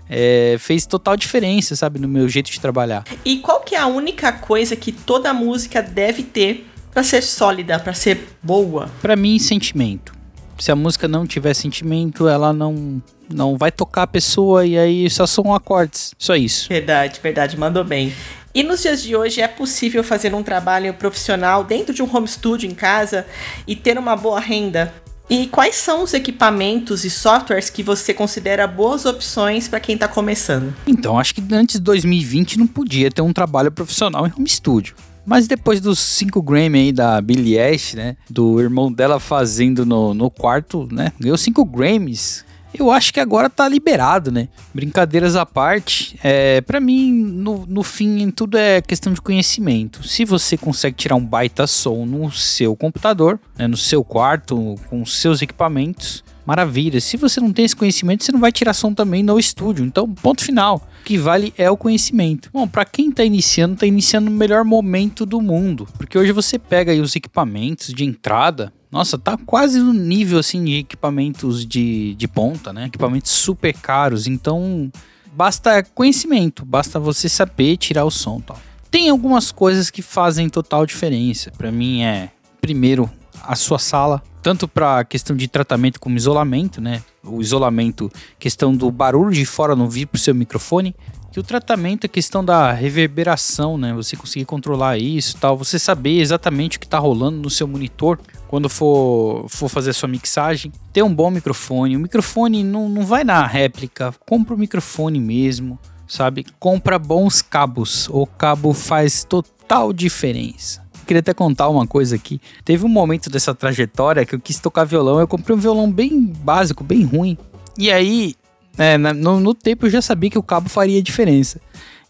é, 0.08 0.56
fez 0.60 0.86
total 0.86 1.16
diferença, 1.16 1.74
sabe, 1.74 1.98
no 1.98 2.06
meu 2.06 2.28
jeito 2.28 2.52
de 2.52 2.60
trabalhar. 2.60 3.02
E 3.24 3.38
qual 3.38 3.62
que 3.62 3.74
é 3.74 3.78
a 3.78 3.88
única 3.88 4.30
coisa 4.30 4.76
que 4.76 4.92
toda 4.92 5.34
música 5.34 5.82
deve 5.82 6.22
ter 6.22 6.64
para 6.92 7.02
ser 7.02 7.22
sólida, 7.22 7.80
para 7.80 7.92
ser 7.92 8.28
boa? 8.40 8.88
Para 9.02 9.16
mim, 9.16 9.40
sentimento. 9.40 10.12
Se 10.56 10.70
a 10.70 10.76
música 10.76 11.08
não 11.08 11.26
tiver 11.26 11.54
sentimento, 11.54 12.28
ela 12.28 12.52
não 12.52 13.02
não 13.32 13.56
vai 13.58 13.70
tocar 13.70 14.04
a 14.04 14.06
pessoa 14.06 14.64
e 14.64 14.78
aí 14.78 15.10
só 15.10 15.26
são 15.26 15.54
acordes. 15.54 16.14
Só 16.18 16.34
isso. 16.34 16.68
Verdade, 16.68 17.20
verdade, 17.22 17.58
mandou 17.58 17.84
bem. 17.84 18.12
E 18.54 18.62
nos 18.62 18.82
dias 18.82 19.02
de 19.02 19.14
hoje 19.14 19.40
é 19.40 19.48
possível 19.48 20.02
fazer 20.02 20.34
um 20.34 20.42
trabalho 20.42 20.94
profissional 20.94 21.62
dentro 21.62 21.94
de 21.94 22.02
um 22.02 22.16
home 22.16 22.26
studio 22.26 22.68
em 22.68 22.74
casa 22.74 23.26
e 23.66 23.76
ter 23.76 23.98
uma 23.98 24.16
boa 24.16 24.40
renda 24.40 24.92
e 25.30 25.46
quais 25.46 25.74
são 25.74 26.02
os 26.02 26.14
equipamentos 26.14 27.04
e 27.04 27.10
softwares 27.10 27.68
que 27.68 27.82
você 27.82 28.14
considera 28.14 28.66
boas 28.66 29.04
opções 29.04 29.68
para 29.68 29.78
quem 29.78 29.94
está 29.94 30.08
começando? 30.08 30.74
Então, 30.86 31.18
acho 31.18 31.34
que 31.34 31.42
antes 31.52 31.76
de 31.76 31.82
2020 31.82 32.58
não 32.58 32.66
podia 32.66 33.10
ter 33.10 33.20
um 33.20 33.32
trabalho 33.32 33.70
profissional 33.70 34.26
em 34.26 34.32
home 34.34 34.48
studio. 34.48 34.94
Mas 35.26 35.46
depois 35.46 35.82
dos 35.82 35.98
5 35.98 36.40
Grammy 36.40 36.78
aí 36.78 36.92
da 36.92 37.20
Billie 37.20 37.58
Eilish, 37.58 37.94
né? 37.94 38.16
Do 38.30 38.58
irmão 38.58 38.90
dela 38.90 39.20
fazendo 39.20 39.84
no, 39.84 40.14
no 40.14 40.30
quarto, 40.30 40.88
né? 40.90 41.12
Ganhou 41.20 41.36
5 41.36 41.62
Grammys 41.66 42.46
eu 42.72 42.90
acho 42.90 43.12
que 43.12 43.20
agora 43.20 43.48
tá 43.48 43.68
liberado, 43.68 44.30
né? 44.30 44.48
Brincadeiras 44.74 45.36
à 45.36 45.44
parte, 45.46 46.18
é, 46.22 46.60
para 46.60 46.80
mim, 46.80 47.12
no, 47.12 47.66
no 47.66 47.82
fim, 47.82 48.30
tudo 48.30 48.56
é 48.56 48.80
questão 48.80 49.12
de 49.12 49.20
conhecimento. 49.20 50.06
Se 50.06 50.24
você 50.24 50.56
consegue 50.56 50.96
tirar 50.96 51.16
um 51.16 51.24
baita 51.24 51.66
som 51.66 52.04
no 52.04 52.30
seu 52.30 52.76
computador, 52.76 53.40
né, 53.56 53.66
no 53.66 53.76
seu 53.76 54.04
quarto, 54.04 54.74
com 54.88 55.04
seus 55.04 55.42
equipamentos, 55.42 56.22
maravilha. 56.48 56.98
Se 56.98 57.18
você 57.18 57.40
não 57.40 57.52
tem 57.52 57.66
esse 57.66 57.76
conhecimento, 57.76 58.24
você 58.24 58.32
não 58.32 58.40
vai 58.40 58.50
tirar 58.50 58.72
som 58.72 58.94
também 58.94 59.22
no 59.22 59.38
estúdio. 59.38 59.84
Então, 59.84 60.08
ponto 60.10 60.42
final. 60.42 60.88
O 61.02 61.04
que 61.04 61.18
vale 61.18 61.52
é 61.58 61.70
o 61.70 61.76
conhecimento. 61.76 62.48
Bom, 62.50 62.66
para 62.66 62.86
quem 62.86 63.12
tá 63.12 63.22
iniciando, 63.22 63.76
tá 63.76 63.86
iniciando 63.86 64.30
no 64.30 64.36
melhor 64.36 64.64
momento 64.64 65.26
do 65.26 65.42
mundo, 65.42 65.86
porque 65.98 66.18
hoje 66.18 66.32
você 66.32 66.58
pega 66.58 66.90
aí 66.90 67.02
os 67.02 67.14
equipamentos 67.14 67.92
de 67.92 68.02
entrada, 68.04 68.72
nossa, 68.90 69.18
tá 69.18 69.36
quase 69.36 69.78
no 69.80 69.92
nível 69.92 70.38
assim 70.38 70.64
de 70.64 70.78
equipamentos 70.78 71.66
de, 71.66 72.14
de 72.14 72.28
ponta, 72.28 72.72
né? 72.72 72.86
Equipamentos 72.86 73.30
super 73.32 73.74
caros. 73.74 74.26
Então, 74.26 74.90
basta 75.32 75.82
conhecimento, 75.82 76.64
basta 76.64 76.98
você 76.98 77.28
saber 77.28 77.76
tirar 77.76 78.04
o 78.04 78.10
som, 78.10 78.40
tal. 78.40 78.58
Tem 78.90 79.10
algumas 79.10 79.52
coisas 79.52 79.90
que 79.90 80.00
fazem 80.00 80.48
total 80.48 80.86
diferença. 80.86 81.50
Para 81.50 81.70
mim 81.70 82.02
é 82.02 82.30
primeiro 82.60 83.10
a 83.42 83.54
sua 83.54 83.78
sala, 83.78 84.22
tanto 84.42 84.66
para 84.66 85.04
questão 85.04 85.36
de 85.36 85.46
tratamento 85.46 86.00
como 86.00 86.16
isolamento, 86.16 86.80
né? 86.80 87.02
O 87.22 87.42
isolamento, 87.42 88.10
questão 88.38 88.74
do 88.74 88.90
barulho 88.90 89.32
de 89.32 89.44
fora 89.44 89.76
não 89.76 89.88
vir 89.88 90.06
pro 90.06 90.18
seu 90.18 90.34
microfone, 90.34 90.96
que 91.30 91.38
o 91.38 91.42
tratamento 91.42 92.04
é 92.04 92.08
questão 92.08 92.42
da 92.42 92.72
reverberação, 92.72 93.76
né? 93.76 93.92
Você 93.92 94.16
conseguir 94.16 94.46
controlar 94.46 94.96
isso, 94.96 95.36
tal, 95.36 95.56
você 95.56 95.78
saber 95.78 96.20
exatamente 96.20 96.78
o 96.78 96.80
que 96.80 96.86
está 96.86 96.98
rolando 96.98 97.38
no 97.38 97.50
seu 97.50 97.68
monitor 97.68 98.18
quando 98.48 98.68
for, 98.68 99.46
for 99.48 99.68
fazer 99.68 99.92
sua 99.92 100.08
mixagem. 100.08 100.72
Ter 100.92 101.02
um 101.02 101.14
bom 101.14 101.30
microfone. 101.30 101.96
O 101.96 102.00
microfone 102.00 102.64
não, 102.64 102.88
não 102.88 103.06
vai 103.06 103.22
na 103.22 103.46
réplica, 103.46 104.12
compra 104.26 104.54
o 104.54 104.58
microfone 104.58 105.20
mesmo, 105.20 105.78
sabe? 106.08 106.44
Compra 106.58 106.98
bons 106.98 107.40
cabos. 107.40 108.08
O 108.08 108.26
cabo 108.26 108.72
faz 108.72 109.22
total 109.22 109.92
diferença. 109.92 110.82
Queria 111.06 111.20
até 111.20 111.32
contar 111.32 111.68
uma 111.68 111.86
coisa 111.86 112.16
aqui. 112.16 112.40
Teve 112.64 112.84
um 112.84 112.88
momento 112.88 113.30
dessa 113.30 113.54
trajetória 113.54 114.26
que 114.26 114.34
eu 114.34 114.40
quis 114.40 114.58
tocar 114.58 114.84
violão. 114.84 115.20
Eu 115.20 115.28
comprei 115.28 115.56
um 115.56 115.60
violão 115.60 115.90
bem 115.90 116.20
básico, 116.20 116.82
bem 116.82 117.04
ruim. 117.04 117.36
E 117.78 117.90
aí, 117.90 118.34
é, 118.76 118.98
no, 118.98 119.40
no 119.40 119.54
tempo 119.54 119.86
eu 119.86 119.90
já 119.90 120.02
sabia 120.02 120.30
que 120.30 120.38
o 120.38 120.42
cabo 120.42 120.68
faria 120.68 121.02
diferença. 121.02 121.60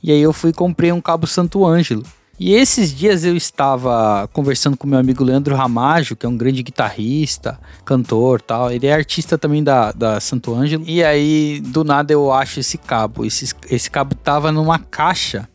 E 0.03 0.13
aí 0.13 0.21
eu 0.21 0.33
fui 0.33 0.51
e 0.51 0.53
comprei 0.53 0.93
um 0.93 1.01
cabo 1.01 1.27
Santo 1.27 1.65
Ângelo. 1.67 2.05
E 2.41 2.53
esses 2.53 2.95
dias 2.95 3.25
eu 3.25 3.37
estava 3.37 4.29
conversando 4.33 4.77
com 4.77 4.87
meu 4.87 4.99
amigo 4.99 5.25
Leandro 5.25 5.57
Ramajo, 5.57 6.15
que 6.15 6.25
é 6.25 6.29
um 6.29 6.37
grande 6.37 6.63
guitarrista, 6.63 7.59
cantor 7.85 8.41
tal. 8.41 8.71
Ele 8.71 8.87
é 8.87 8.93
artista 8.93 9.37
também 9.37 9.63
da, 9.63 9.91
da 9.91 10.21
Santo 10.21 10.55
Ângelo. 10.55 10.85
E 10.87 11.03
aí, 11.03 11.61
do 11.61 11.83
nada, 11.83 12.13
eu 12.13 12.33
acho 12.33 12.61
esse 12.61 12.79
cabo. 12.79 13.25
Esse, 13.25 13.53
esse 13.69 13.91
cabo 13.91 14.15
tava 14.15 14.53
numa 14.53 14.79
caixa 14.79 15.49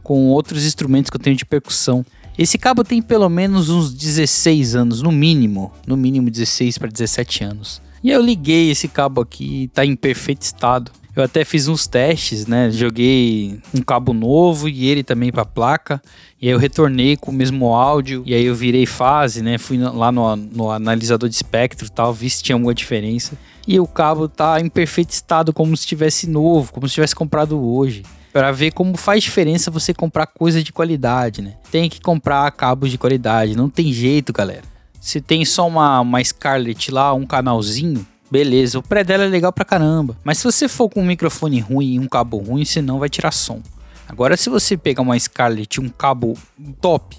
com 0.00 0.28
outros 0.28 0.64
instrumentos 0.64 1.10
que 1.10 1.16
eu 1.16 1.20
tenho 1.20 1.34
de 1.34 1.44
percussão. 1.44 2.06
Esse 2.38 2.56
cabo 2.56 2.84
tem 2.84 3.02
pelo 3.02 3.28
menos 3.28 3.68
uns 3.68 3.92
16 3.92 4.76
anos, 4.76 5.02
no 5.02 5.10
mínimo. 5.10 5.72
No 5.88 5.96
mínimo 5.96 6.30
16 6.30 6.78
para 6.78 6.88
17 6.88 7.42
anos. 7.42 7.82
E 8.00 8.10
eu 8.10 8.22
liguei 8.22 8.70
esse 8.70 8.86
cabo 8.86 9.20
aqui, 9.20 9.68
tá 9.74 9.84
em 9.84 9.96
perfeito 9.96 10.42
estado. 10.42 10.92
Eu 11.18 11.24
até 11.24 11.44
fiz 11.44 11.66
uns 11.66 11.88
testes, 11.88 12.46
né? 12.46 12.70
Joguei 12.70 13.58
um 13.74 13.82
cabo 13.82 14.12
novo 14.12 14.68
e 14.68 14.86
ele 14.86 15.02
também 15.02 15.32
para 15.32 15.44
placa. 15.44 16.00
E 16.40 16.46
aí 16.46 16.52
eu 16.52 16.58
retornei 16.58 17.16
com 17.16 17.32
o 17.32 17.34
mesmo 17.34 17.74
áudio. 17.74 18.22
E 18.24 18.32
aí 18.32 18.44
eu 18.44 18.54
virei 18.54 18.86
fase, 18.86 19.42
né? 19.42 19.58
Fui 19.58 19.76
lá 19.78 20.12
no, 20.12 20.36
no 20.36 20.70
analisador 20.70 21.28
de 21.28 21.34
espectro 21.34 21.90
tal, 21.90 22.14
vi 22.14 22.30
se 22.30 22.40
tinha 22.40 22.54
alguma 22.54 22.72
diferença. 22.72 23.36
E 23.66 23.80
o 23.80 23.86
cabo 23.86 24.28
tá 24.28 24.60
em 24.60 24.68
perfeito 24.68 25.10
estado, 25.10 25.52
como 25.52 25.76
se 25.76 25.82
estivesse 25.82 26.28
novo, 26.28 26.72
como 26.72 26.86
se 26.86 26.94
tivesse 26.94 27.16
comprado 27.16 27.60
hoje 27.60 28.04
para 28.32 28.52
ver 28.52 28.70
como 28.70 28.96
faz 28.96 29.24
diferença 29.24 29.70
você 29.70 29.92
comprar 29.92 30.26
coisa 30.26 30.62
de 30.62 30.72
qualidade, 30.72 31.42
né? 31.42 31.54
Tem 31.72 31.90
que 31.90 32.00
comprar 32.00 32.48
cabos 32.52 32.92
de 32.92 32.98
qualidade, 32.98 33.56
não 33.56 33.68
tem 33.68 33.92
jeito, 33.92 34.32
galera. 34.32 34.62
Se 35.00 35.20
tem 35.20 35.44
só 35.44 35.66
uma, 35.66 36.00
uma 36.00 36.22
Scarlett 36.22 36.92
lá, 36.92 37.12
um 37.12 37.26
canalzinho, 37.26 38.06
beleza, 38.30 38.78
o 38.78 38.82
pré 38.82 39.02
dela 39.02 39.24
é 39.24 39.28
legal 39.28 39.52
pra 39.52 39.64
caramba. 39.64 40.16
Mas 40.24 40.38
se 40.38 40.44
você 40.44 40.68
for 40.68 40.88
com 40.88 41.02
um 41.02 41.06
microfone 41.06 41.60
ruim 41.60 41.94
e 41.94 41.98
um 41.98 42.08
cabo 42.08 42.38
ruim, 42.38 42.64
você 42.64 42.82
não 42.82 42.98
vai 42.98 43.08
tirar 43.08 43.32
som. 43.32 43.62
Agora, 44.08 44.36
se 44.36 44.48
você 44.48 44.76
pegar 44.76 45.02
uma 45.02 45.18
Scarlett, 45.18 45.80
um 45.80 45.88
cabo 45.88 46.36
top 46.80 47.16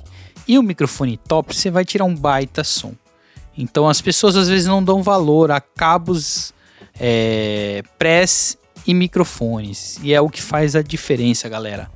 e 0.48 0.58
um 0.58 0.63
microfone 0.63 1.17
top, 1.17 1.56
você 1.56 1.69
vai 1.69 1.86
tirar 1.86 2.06
um 2.06 2.15
baita 2.15 2.63
som. 2.63 2.93
Então, 3.56 3.88
as 3.88 4.02
pessoas 4.02 4.36
às 4.36 4.48
vezes 4.48 4.65
não 4.65 4.84
dão 4.84 5.04
valor 5.04 5.52
a 5.52 5.60
cabos 5.60 6.54
é, 7.00 7.84
press 7.98 8.58
e 8.88 8.93
microfones. 8.93 10.00
E 10.02 10.13
é 10.13 10.22
o 10.22 10.30
que 10.30 10.41
faz 10.41 10.76
a 10.76 10.82
diferença, 10.82 11.48
galera. 11.48 11.91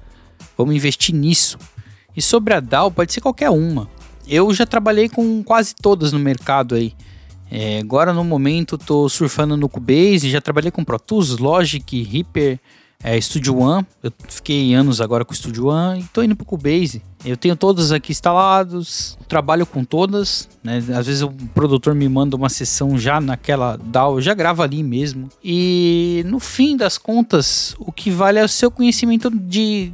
Vamos 0.58 0.76
investir 0.76 1.16
nisso. 1.16 1.58
E 2.16 2.22
sobre 2.22 2.54
a 2.54 2.60
DAW, 2.60 2.92
pode 2.92 3.12
ser 3.12 3.22
qualquer 3.22 3.50
uma. 3.50 3.90
Eu 4.28 4.54
já 4.54 4.66
trabalhei 4.66 5.10
com 5.10 5.44
quase 5.44 5.74
todas 5.74 6.12
no 6.12 6.20
mercado 6.20 6.76
aí. 6.76 6.94
É, 7.52 7.80
agora 7.80 8.14
no 8.14 8.24
momento 8.24 8.78
tô 8.78 9.08
surfando 9.08 9.56
no 9.56 9.70
Cubase, 9.70 10.30
já 10.30 10.42
trabalhei 10.42 10.72
com 10.72 10.84
Pro 10.84 11.00
Tools, 11.00 11.38
Logic, 11.38 12.02
Reaper, 12.04 12.60
é, 13.04 13.20
Studio 13.20 13.60
One. 13.60 13.86
Eu 14.02 14.12
fiquei 14.30 14.74
anos 14.74 15.02
agora 15.02 15.26
com 15.26 15.34
o 15.34 15.36
Studio 15.36 15.68
One 15.68 16.00
e 16.02 16.04
tô 16.06 16.24
indo 16.24 16.36
pro 16.36 16.46
Cubase. 16.46 17.02
Eu 17.26 17.36
tenho 17.36 17.56
todas 17.56 17.92
aqui 17.92 18.12
instalados, 18.12 19.18
trabalho 19.28 19.66
com 19.66 19.84
todas, 19.84 20.50
né? 20.64 20.78
Às 20.78 21.06
vezes 21.06 21.22
o 21.22 21.30
produtor 21.54 21.94
me 21.94 22.08
manda 22.08 22.36
uma 22.36 22.50
sessão 22.50 22.98
já 22.98 23.20
naquela 23.20 23.78
DAW, 23.78 24.22
já 24.22 24.34
grava 24.34 24.64
ali 24.64 24.82
mesmo. 24.82 25.30
E 25.44 26.24
no 26.26 26.40
fim 26.40 26.78
das 26.78 26.98
contas, 26.98 27.76
o 27.78 27.92
que 27.92 28.10
vale 28.10 28.40
é 28.40 28.44
o 28.44 28.50
seu 28.50 28.72
conhecimento 28.72 29.30
de 29.30 29.92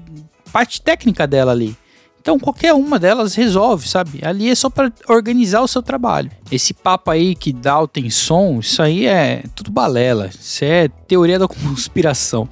parte 0.51 0.81
técnica 0.81 1.27
dela 1.27 1.51
ali. 1.51 1.75
Então 2.21 2.38
qualquer 2.38 2.73
uma 2.73 2.99
delas 2.99 3.34
resolve, 3.36 3.88
sabe? 3.88 4.19
Ali 4.21 4.49
é 4.49 4.55
só 4.55 4.69
para 4.69 4.91
organizar 5.08 5.62
o 5.62 5.67
seu 5.67 5.82
trabalho. 5.82 6.29
Esse 6.51 6.73
papo 6.73 7.12
aí 7.12 7.34
que 7.34 7.53
DAO 7.53 7.88
tem 7.88 8.10
som, 8.10 8.60
isso 8.60 8.82
aí 8.82 9.05
é 9.05 9.43
tudo 9.55 9.71
balela. 9.71 10.29
Isso 10.29 10.63
é 10.63 10.88
teoria 11.08 11.39
da 11.39 11.47
conspiração. 11.49 12.49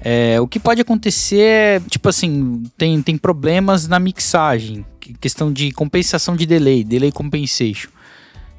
É, 0.00 0.40
o 0.40 0.46
que 0.46 0.60
pode 0.60 0.80
acontecer 0.80 1.40
é, 1.40 1.80
tipo 1.80 2.08
assim, 2.08 2.62
tem, 2.76 3.02
tem 3.02 3.18
problemas 3.18 3.88
na 3.88 3.98
mixagem, 3.98 4.84
questão 5.20 5.52
de 5.52 5.72
compensação 5.72 6.36
de 6.36 6.46
delay, 6.46 6.84
delay 6.84 7.10
compensation. 7.10 7.90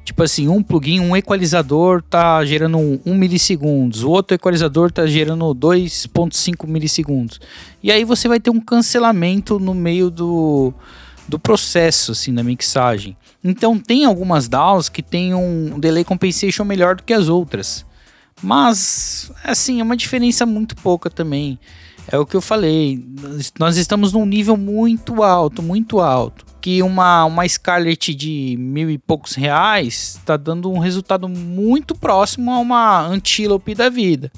Tipo 0.04 0.22
assim, 0.22 0.48
um 0.48 0.62
plugin, 0.62 1.00
um 1.00 1.16
equalizador 1.16 2.02
tá 2.02 2.44
gerando 2.44 2.78
1 2.78 3.00
um, 3.06 3.14
milissegundos, 3.14 4.02
o 4.02 4.10
outro 4.10 4.34
equalizador 4.34 4.90
tá 4.90 5.06
gerando 5.06 5.44
2.5 5.54 6.66
milissegundos. 6.66 7.40
E 7.82 7.92
aí 7.92 8.04
você 8.04 8.26
vai 8.26 8.40
ter 8.40 8.50
um 8.50 8.60
cancelamento 8.60 9.58
no 9.60 9.74
meio 9.74 10.10
do, 10.10 10.72
do 11.28 11.38
processo, 11.38 12.12
assim, 12.12 12.34
da 12.34 12.42
mixagem. 12.42 13.16
Então 13.42 13.78
tem 13.78 14.04
algumas 14.04 14.48
DAWs 14.48 14.88
que 14.88 15.02
tem 15.02 15.34
um 15.34 15.78
delay 15.78 16.04
compensation 16.04 16.64
melhor 16.64 16.96
do 16.96 17.02
que 17.02 17.12
as 17.12 17.28
outras. 17.28 17.84
Mas, 18.42 19.30
assim, 19.44 19.80
é 19.80 19.82
uma 19.82 19.96
diferença 19.96 20.46
muito 20.46 20.74
pouca 20.76 21.10
também. 21.10 21.58
É 22.10 22.18
o 22.18 22.26
que 22.26 22.34
eu 22.34 22.40
falei. 22.40 23.04
Nós 23.58 23.76
estamos 23.76 24.12
num 24.12 24.26
nível 24.26 24.56
muito 24.56 25.22
alto, 25.22 25.62
muito 25.62 26.00
alto. 26.00 26.49
Que 26.60 26.82
uma, 26.82 27.24
uma 27.24 27.48
Scarlett 27.48 28.14
de 28.14 28.56
mil 28.58 28.90
e 28.90 28.98
poucos 28.98 29.34
reais 29.34 30.16
está 30.18 30.36
dando 30.36 30.70
um 30.70 30.78
resultado 30.78 31.28
muito 31.28 31.94
próximo 31.94 32.52
a 32.52 32.58
uma 32.58 33.00
Antelope 33.00 33.74
da 33.74 33.88
vida, 33.88 34.30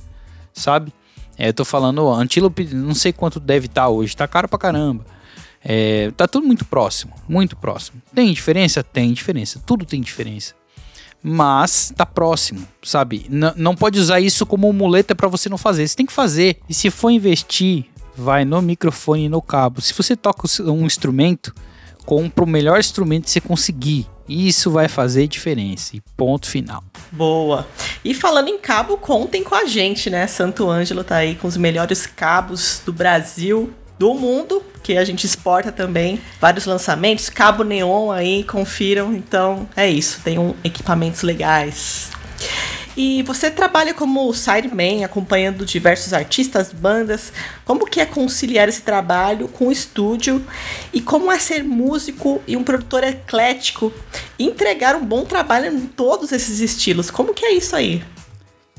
sabe? 0.52 0.92
É, 1.36 1.48
eu 1.48 1.54
tô 1.54 1.64
falando, 1.64 2.08
Antelope, 2.08 2.72
não 2.72 2.94
sei 2.94 3.12
quanto 3.12 3.40
deve 3.40 3.66
estar 3.66 3.82
tá 3.82 3.88
hoje, 3.88 4.16
tá 4.16 4.28
caro 4.28 4.48
pra 4.48 4.58
caramba. 4.58 5.04
É, 5.64 6.10
tá 6.16 6.28
tudo 6.28 6.46
muito 6.46 6.64
próximo, 6.64 7.12
muito 7.28 7.56
próximo. 7.56 8.00
Tem 8.14 8.32
diferença? 8.32 8.82
Tem 8.82 9.12
diferença. 9.12 9.60
Tudo 9.64 9.84
tem 9.84 10.00
diferença 10.00 10.54
mas 11.22 11.92
tá 11.94 12.04
próximo, 12.04 12.66
sabe? 12.82 13.26
N 13.30 13.52
não 13.54 13.76
pode 13.76 13.98
usar 13.98 14.18
isso 14.18 14.44
como 14.44 14.72
muleta 14.72 15.14
para 15.14 15.28
você 15.28 15.48
não 15.48 15.56
fazer. 15.56 15.86
Você 15.86 15.94
tem 15.94 16.06
que 16.06 16.12
fazer. 16.12 16.58
E 16.68 16.74
se 16.74 16.90
for 16.90 17.10
investir, 17.10 17.84
vai 18.16 18.44
no 18.44 18.60
microfone 18.60 19.26
e 19.26 19.28
no 19.28 19.40
cabo. 19.40 19.80
Se 19.80 19.94
você 19.94 20.16
toca 20.16 20.48
um 20.62 20.84
instrumento, 20.84 21.54
compra 22.04 22.44
o 22.44 22.48
melhor 22.48 22.78
instrumento 22.78 23.24
que 23.24 23.30
você 23.30 23.40
conseguir. 23.40 24.06
Isso 24.28 24.70
vai 24.70 24.88
fazer 24.88 25.26
diferença. 25.26 25.96
E 25.96 26.02
ponto 26.16 26.48
final. 26.48 26.82
Boa. 27.10 27.66
E 28.04 28.14
falando 28.14 28.48
em 28.48 28.58
cabo, 28.58 28.96
contem 28.96 29.42
com 29.44 29.54
a 29.54 29.64
gente, 29.64 30.08
né? 30.08 30.26
Santo 30.26 30.68
Ângelo 30.70 31.04
tá 31.04 31.16
aí 31.16 31.34
com 31.34 31.48
os 31.48 31.56
melhores 31.56 32.06
cabos 32.06 32.80
do 32.84 32.92
Brasil 32.92 33.72
do 33.98 34.14
mundo, 34.14 34.62
que 34.82 34.96
a 34.96 35.04
gente 35.04 35.24
exporta 35.24 35.70
também 35.70 36.20
vários 36.40 36.66
lançamentos, 36.66 37.28
cabo 37.28 37.62
neon 37.62 38.10
aí, 38.10 38.42
confiram. 38.44 39.14
Então 39.14 39.68
é 39.76 39.88
isso, 39.88 40.20
tem 40.24 40.38
um, 40.38 40.54
equipamentos 40.64 41.22
legais. 41.22 42.10
E 42.96 43.22
você 43.22 43.50
trabalha 43.50 43.94
como 43.94 44.32
sideman, 44.34 45.04
acompanhando 45.04 45.64
diversos 45.64 46.12
artistas, 46.12 46.72
bandas. 46.72 47.32
Como 47.64 47.86
que 47.86 48.00
é 48.00 48.06
conciliar 48.06 48.68
esse 48.68 48.82
trabalho 48.82 49.48
com 49.48 49.68
o 49.68 49.72
estúdio? 49.72 50.44
E 50.92 51.00
como 51.00 51.32
é 51.32 51.38
ser 51.38 51.64
músico 51.64 52.42
e 52.46 52.56
um 52.56 52.62
produtor 52.62 53.02
eclético 53.04 53.92
e 54.38 54.44
entregar 54.44 54.94
um 54.94 55.04
bom 55.04 55.24
trabalho 55.24 55.72
em 55.72 55.86
todos 55.86 56.32
esses 56.32 56.60
estilos? 56.60 57.10
Como 57.10 57.32
que 57.32 57.44
é 57.44 57.54
isso 57.54 57.74
aí? 57.74 58.02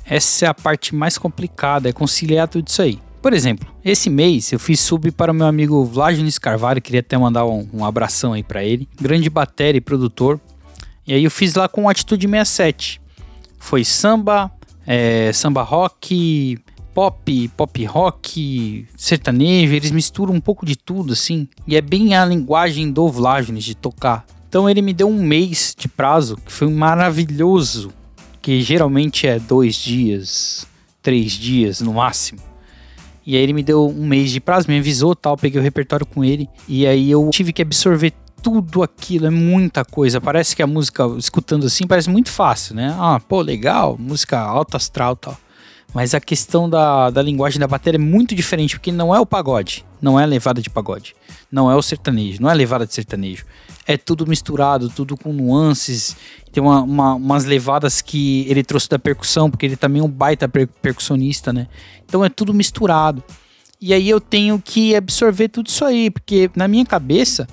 Essa 0.06 0.45
é 0.45 0.49
a 0.49 0.54
parte 0.54 0.93
mais 0.93 1.17
complicada, 1.17 1.89
é 1.89 1.93
conciliar 1.93 2.47
tudo 2.47 2.67
isso 2.67 2.82
aí. 2.82 2.99
Por 3.21 3.32
exemplo, 3.32 3.73
esse 3.86 4.10
mês 4.10 4.52
eu 4.52 4.60
fiz 4.60 4.82
sub 4.82 5.10
para 5.12 5.32
o 5.32 5.36
meu 5.36 5.47
amigo 5.47 5.86
Vladinis 5.86 6.38
Carvalho, 6.38 6.82
queria 6.82 6.99
até 6.99 7.17
mandar 7.17 7.45
um, 7.45 7.67
um 7.73 7.86
abração 7.86 8.34
aí 8.34 8.43
para 8.43 8.63
ele. 8.63 8.88
Grande 8.99 9.30
bateria 9.30 9.78
e 9.78 9.82
produtor. 9.82 10.39
E 11.08 11.13
aí 11.13 11.23
eu 11.23 11.32
fiz 11.32 11.56
lá 11.56 11.69
com 11.69 11.88
Atitude 11.88 12.28
67. 12.28 13.03
Foi 13.63 13.86
samba, 13.86 14.52
é, 14.86 15.32
samba 15.32 15.63
rock, 15.63 16.60
pop, 16.93 17.47
pop 17.56 17.86
rock, 17.86 18.86
sertanejo, 18.97 19.73
eles 19.73 19.89
misturam 19.89 20.34
um 20.34 20.41
pouco 20.41 20.65
de 20.65 20.76
tudo 20.76 21.13
assim. 21.13 21.47
E 21.65 21.78
é 21.78 21.82
bem 21.82 22.13
a 22.13 22.26
linguagem 22.26 22.91
do 22.91 23.08
Vladinis 23.08 23.63
de 23.63 23.73
tocar. 23.73 24.26
Então 24.49 24.69
ele 24.69 24.82
me 24.82 24.93
deu 24.93 25.08
um 25.08 25.23
mês 25.23 25.73
de 25.80 25.88
prazo, 25.88 26.36
que 26.36 26.52
foi 26.52 26.69
maravilhoso. 26.69 27.93
Que 28.41 28.62
geralmente 28.62 29.28
é 29.28 29.39
dois 29.39 29.76
dias, 29.76 30.67
três 31.02 31.32
dias 31.32 31.80
no 31.80 31.93
máximo. 31.93 32.41
E 33.26 33.38
aí 33.38 33.41
ele 33.41 33.54
me 33.54 33.63
deu 33.63 33.88
um 33.88 34.06
mês 34.06 34.30
de 34.30 34.41
prazo, 34.41 34.67
me 34.67 34.78
avisou 34.78 35.15
tal, 35.15 35.38
peguei 35.38 35.62
o 35.62 35.63
repertório 35.63 36.06
com 36.06 36.21
ele. 36.21 36.49
E 36.67 36.86
aí 36.86 37.10
eu 37.10 37.30
tive 37.32 37.54
que 37.54 37.62
absorver 37.62 38.12
tudo 38.44 38.84
aquilo, 38.84 39.28
é 39.28 39.30
muita 39.30 39.86
coisa. 39.86 40.20
Parece 40.20 40.54
que 40.54 40.62
a 40.62 40.68
música, 40.68 41.08
escutando 41.18 41.66
assim, 41.66 41.88
parece 41.88 42.10
muito 42.10 42.30
fácil, 42.30 42.76
né? 42.76 42.94
Ah, 43.00 43.20
pô, 43.20 43.42
legal, 43.42 43.98
música 43.98 44.38
alta 44.38 44.76
astral 44.76 45.16
tal. 45.16 45.38
Mas 45.94 46.14
a 46.14 46.20
questão 46.20 46.70
da, 46.70 47.10
da 47.10 47.22
linguagem 47.22 47.60
da 47.60 47.68
bateria 47.68 47.98
é 47.98 48.02
muito 48.02 48.36
diferente, 48.36 48.76
porque 48.76 48.92
não 48.92 49.16
é 49.16 49.20
o 49.20 49.26
pagode, 49.26 49.86
não 50.02 50.20
é 50.20 50.24
a 50.24 50.26
levada 50.26 50.62
de 50.62 50.70
pagode, 50.70 51.16
não 51.52 51.70
é 51.72 51.76
o 51.76 51.82
sertanejo, 51.82 52.42
não 52.42 52.50
é 52.50 52.52
a 52.52 52.56
levada 52.56 52.86
de 52.86 52.94
sertanejo. 52.94 53.46
É 53.86 53.96
tudo 53.96 54.26
misturado, 54.26 54.90
tudo 54.90 55.16
com 55.16 55.32
nuances. 55.32 56.16
Tem 56.52 56.64
uma, 56.64 56.82
uma, 56.82 57.14
umas 57.16 57.46
levadas 57.46 58.02
que 58.02 58.46
ele 58.50 58.64
trouxe 58.64 58.90
da 58.90 58.98
percussão, 58.98 59.52
porque 59.52 59.66
ele 59.66 59.76
também 59.76 60.02
é 60.02 60.06
um 60.06 60.10
baita 60.10 60.50
per 60.50 60.68
percussionista, 60.68 61.54
né? 61.54 61.68
Então 62.06 62.26
é 62.26 62.30
tudo 62.30 62.54
misturado. 62.54 63.24
E 63.80 63.94
aí 63.94 64.10
eu 64.10 64.20
tenho 64.20 64.60
que 64.64 64.96
absorver 64.96 65.50
tudo 65.50 65.68
isso 65.68 65.84
aí, 65.84 66.10
porque 66.10 66.50
na 66.56 66.68
minha 66.68 66.86
cabeça, 66.86 67.48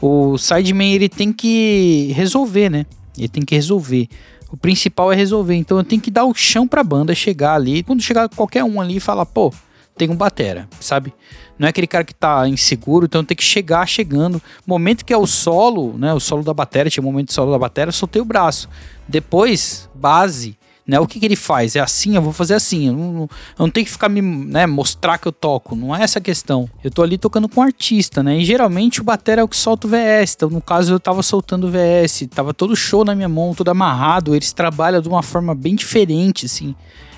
o 0.00 0.36
sideman 0.36 0.92
ele 0.92 1.08
tem 1.08 1.32
que 1.32 2.12
resolver, 2.14 2.70
né? 2.70 2.86
Ele 3.16 3.28
tem 3.28 3.44
que 3.44 3.54
resolver. 3.54 4.08
O 4.50 4.56
principal 4.56 5.12
é 5.12 5.16
resolver. 5.16 5.54
Então 5.54 5.78
eu 5.78 5.84
tenho 5.84 6.00
que 6.00 6.10
dar 6.10 6.24
o 6.24 6.34
chão 6.34 6.66
pra 6.68 6.84
banda 6.84 7.14
chegar 7.14 7.54
ali. 7.54 7.82
Quando 7.82 8.02
chegar 8.02 8.28
qualquer 8.28 8.62
um 8.64 8.80
ali 8.80 8.96
e 8.96 9.00
falar, 9.00 9.26
pô, 9.26 9.52
tem 9.96 10.10
um 10.10 10.16
batera, 10.16 10.68
sabe? 10.80 11.12
Não 11.58 11.66
é 11.66 11.70
aquele 11.70 11.86
cara 11.86 12.04
que 12.04 12.14
tá 12.14 12.46
inseguro, 12.46 13.06
então 13.06 13.24
tem 13.24 13.36
que 13.36 13.42
chegar 13.42 13.86
chegando. 13.86 14.42
Momento 14.66 15.04
que 15.04 15.12
é 15.12 15.16
o 15.16 15.26
solo, 15.26 15.96
né? 15.96 16.12
O 16.12 16.20
solo 16.20 16.42
da 16.42 16.52
bateria, 16.52 16.90
tinha 16.90 17.02
um 17.02 17.06
momento 17.06 17.28
de 17.28 17.34
solo 17.34 17.50
da 17.50 17.58
bateria, 17.58 17.90
soltei 17.92 18.20
o 18.20 18.24
braço. 18.26 18.68
Depois, 19.08 19.88
base, 19.94 20.56
né? 20.86 21.00
O 21.00 21.06
que, 21.06 21.18
que 21.18 21.26
ele 21.26 21.36
faz? 21.36 21.74
É 21.74 21.80
assim, 21.80 22.14
eu 22.14 22.22
vou 22.22 22.32
fazer 22.32 22.54
assim. 22.54 22.86
Eu 22.86 22.92
não, 22.92 23.22
eu 23.22 23.28
não 23.58 23.70
tenho 23.70 23.84
que 23.84 23.92
ficar 23.92 24.08
me 24.08 24.22
né, 24.22 24.66
mostrar 24.66 25.18
que 25.18 25.26
eu 25.26 25.32
toco. 25.32 25.74
Não 25.74 25.94
é 25.94 26.02
essa 26.02 26.18
a 26.18 26.22
questão. 26.22 26.70
Eu 26.84 26.90
tô 26.90 27.02
ali 27.02 27.18
tocando 27.18 27.48
com 27.48 27.60
um 27.60 27.64
artista, 27.64 28.22
né? 28.22 28.38
E 28.38 28.44
geralmente 28.44 29.00
o 29.00 29.04
batera 29.04 29.40
é 29.40 29.44
o 29.44 29.48
que 29.48 29.56
solta 29.56 29.86
o 29.86 29.90
VS. 29.90 30.34
Então, 30.36 30.48
no 30.48 30.60
caso, 30.60 30.92
eu 30.92 31.00
tava 31.00 31.22
soltando 31.22 31.66
o 31.66 31.70
VS. 31.70 32.28
Tava 32.30 32.54
todo 32.54 32.76
show 32.76 33.04
na 33.04 33.14
minha 33.14 33.28
mão, 33.28 33.54
todo 33.54 33.68
amarrado. 33.68 34.34
Eles 34.34 34.52
trabalham 34.52 35.00
de 35.00 35.08
uma 35.08 35.22
forma 35.22 35.54
bem 35.54 35.74
diferente, 35.74 36.46
assim. 36.46 36.74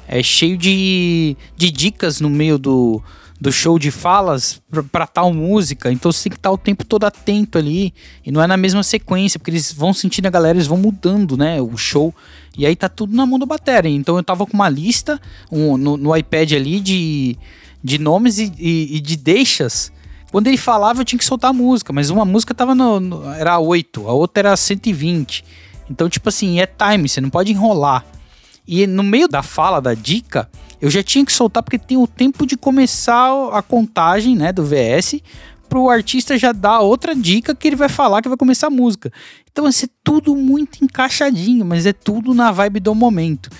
É 0.07 0.23
cheio 0.23 0.57
de, 0.57 1.37
de 1.55 1.71
dicas 1.71 2.19
no 2.19 2.31
meio 2.31 2.57
do, 2.57 3.03
do 3.41 3.53
show 3.53 3.79
de 3.79 3.91
falas 3.91 4.61
para 4.91 5.07
tal 5.07 5.33
música, 5.33 5.93
então 5.93 6.11
você 6.11 6.25
tem 6.25 6.31
que 6.31 6.39
estar 6.39 6.51
o 6.51 6.59
tempo 6.59 6.85
todo 6.85 7.05
atento 7.05 7.57
ali, 7.57 7.95
e 8.27 8.33
não 8.33 8.43
é 8.43 8.47
na 8.47 8.57
mesma 8.57 8.83
sequência, 8.83 9.39
porque 9.39 9.53
eles 9.53 9.73
vão 9.73 9.95
sentindo 9.95 10.27
a 10.27 10.31
galera, 10.31 10.59
eles 10.59 10.67
vão 10.67 10.77
mudando, 10.77 11.37
né, 11.37 11.61
o 11.61 11.77
show, 11.77 12.13
e 12.57 12.67
aí 12.67 12.75
tá 12.75 12.89
tudo 12.89 13.15
na 13.15 13.25
mão 13.25 13.39
da 13.39 13.47
bateria. 13.47 13.95
Então 13.95 14.17
eu 14.17 14.25
tava 14.25 14.45
com 14.45 14.55
uma 14.55 14.69
lista 14.69 15.21
um, 15.51 15.77
no, 15.77 15.97
no, 15.97 16.17
iPad 16.17 16.53
ali 16.53 16.81
de, 16.81 17.39
de 17.83 17.99
nomes 17.99 18.39
e, 18.39 18.53
e, 18.59 18.97
e, 18.97 19.01
de 19.01 19.17
deixas. 19.17 19.93
Quando 20.33 20.49
ele 20.49 20.57
falava, 20.57 21.01
eu 21.01 21.05
tinha 21.05 21.19
que 21.19 21.25
soltar 21.25 21.51
a 21.51 21.55
música, 21.55 21.93
mas 21.93 22.11
uma 22.11 22.25
música 22.25 22.53
tava 22.53 22.75
no, 22.75 22.99
no, 22.99 23.33
era 23.33 23.61
8, 23.61 24.09
a 24.09 24.13
outra 24.13 24.49
era 24.49 24.57
120. 24.57 25.45
Então, 25.89 26.09
tipo 26.09 26.29
assim, 26.29 26.61
é 26.61 26.67
time, 26.67 27.09
você 27.09 27.21
não 27.21 27.31
pode 27.31 27.53
enrolar. 27.53 28.05
E 28.67 28.87
no 28.87 29.05
meio 29.05 29.29
da 29.29 29.43
fala, 29.43 29.81
da 29.81 29.95
dica, 29.95 30.51
eu 30.81 30.91
já 30.91 31.03
tinha 31.03 31.25
que 31.25 31.33
soltar 31.33 31.63
porque 31.63 31.79
tem 31.79 31.97
o 31.97 32.07
tempo 32.07 32.47
de 32.47 32.57
começar 32.57 33.31
a 33.53 33.63
contagem, 33.63 34.37
né, 34.37 34.53
do 34.53 34.65
VS, 34.65 35.21
pro 35.69 35.89
artista 35.89 36.39
já 36.39 36.53
dar 36.53 36.81
outra 36.81 37.15
dica 37.15 37.55
que 37.55 37.69
ele 37.69 37.77
vai 37.77 37.89
falar 37.89 38.23
que 38.23 38.29
vai 38.29 38.39
começar 38.39 38.69
a 38.69 38.71
música. 38.71 39.13
Então 39.51 39.65
vai 39.65 39.73
ser 39.73 39.91
tudo 40.03 40.35
muito 40.35 40.83
encaixadinho, 40.83 41.65
mas 41.65 41.85
é 41.85 41.93
tudo 41.93 42.33
na 42.33 42.51
vibe 42.51 42.81
do 42.81 42.95
momento. 42.95 43.51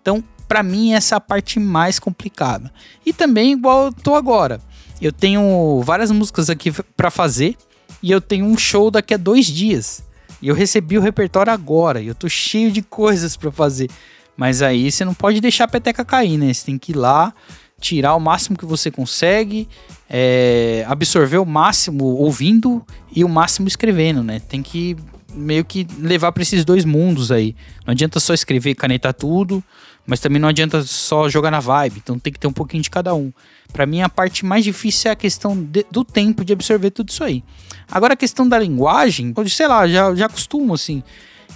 Então, 0.00 0.22
para 0.46 0.62
mim 0.62 0.92
essa 0.92 1.14
é 1.14 1.18
a 1.18 1.20
parte 1.20 1.58
mais 1.58 1.98
complicada. 1.98 2.72
E 3.04 3.12
também 3.12 3.52
igual 3.52 3.86
eu 3.86 3.92
tô 3.92 4.14
agora. 4.14 4.60
Eu 5.00 5.12
tenho 5.12 5.82
várias 5.82 6.10
músicas 6.10 6.48
aqui 6.48 6.72
para 6.96 7.10
fazer 7.10 7.56
e 8.02 8.10
eu 8.10 8.20
tenho 8.20 8.46
um 8.46 8.56
show 8.56 8.90
daqui 8.90 9.14
a 9.14 9.16
dois 9.18 9.46
dias. 9.46 10.04
E 10.40 10.48
eu 10.48 10.54
recebi 10.54 10.96
o 10.96 11.00
repertório 11.00 11.52
agora. 11.52 12.00
E 12.00 12.06
eu 12.06 12.14
tô 12.14 12.28
cheio 12.28 12.70
de 12.70 12.82
coisas 12.82 13.36
para 13.36 13.50
fazer. 13.50 13.90
Mas 14.36 14.62
aí 14.62 14.90
você 14.90 15.04
não 15.04 15.14
pode 15.14 15.40
deixar 15.40 15.64
a 15.64 15.68
peteca 15.68 16.04
cair, 16.04 16.36
né? 16.36 16.52
Você 16.52 16.66
tem 16.66 16.78
que 16.78 16.92
ir 16.92 16.96
lá, 16.96 17.32
tirar 17.80 18.14
o 18.14 18.20
máximo 18.20 18.56
que 18.56 18.66
você 18.66 18.90
consegue, 18.90 19.68
é, 20.08 20.84
absorver 20.88 21.38
o 21.38 21.46
máximo 21.46 22.04
ouvindo 22.04 22.84
e 23.14 23.24
o 23.24 23.28
máximo 23.28 23.66
escrevendo, 23.66 24.22
né? 24.22 24.40
Tem 24.40 24.62
que 24.62 24.96
meio 25.32 25.64
que 25.64 25.86
levar 25.98 26.32
para 26.32 26.42
esses 26.42 26.64
dois 26.64 26.84
mundos 26.84 27.30
aí. 27.30 27.54
Não 27.86 27.92
adianta 27.92 28.18
só 28.18 28.32
escrever 28.32 28.70
e 28.70 28.74
canetar 28.74 29.12
tudo, 29.12 29.62
mas 30.06 30.20
também 30.20 30.40
não 30.40 30.48
adianta 30.48 30.82
só 30.82 31.28
jogar 31.28 31.50
na 31.50 31.60
vibe. 31.60 32.00
Então 32.02 32.18
tem 32.18 32.32
que 32.32 32.38
ter 32.38 32.46
um 32.46 32.52
pouquinho 32.52 32.82
de 32.82 32.90
cada 32.90 33.14
um. 33.14 33.32
Para 33.72 33.84
mim 33.84 34.00
a 34.00 34.08
parte 34.08 34.44
mais 34.46 34.64
difícil 34.64 35.10
é 35.10 35.12
a 35.12 35.16
questão 35.16 35.56
de, 35.56 35.84
do 35.90 36.04
tempo 36.04 36.44
de 36.44 36.52
absorver 36.52 36.90
tudo 36.90 37.10
isso 37.10 37.22
aí. 37.22 37.44
Agora 37.90 38.14
a 38.14 38.16
questão 38.16 38.48
da 38.48 38.58
linguagem, 38.58 39.34
sei 39.48 39.68
lá, 39.68 39.86
já 39.86 40.14
já 40.14 40.28
costumo 40.28 40.74
assim. 40.74 41.02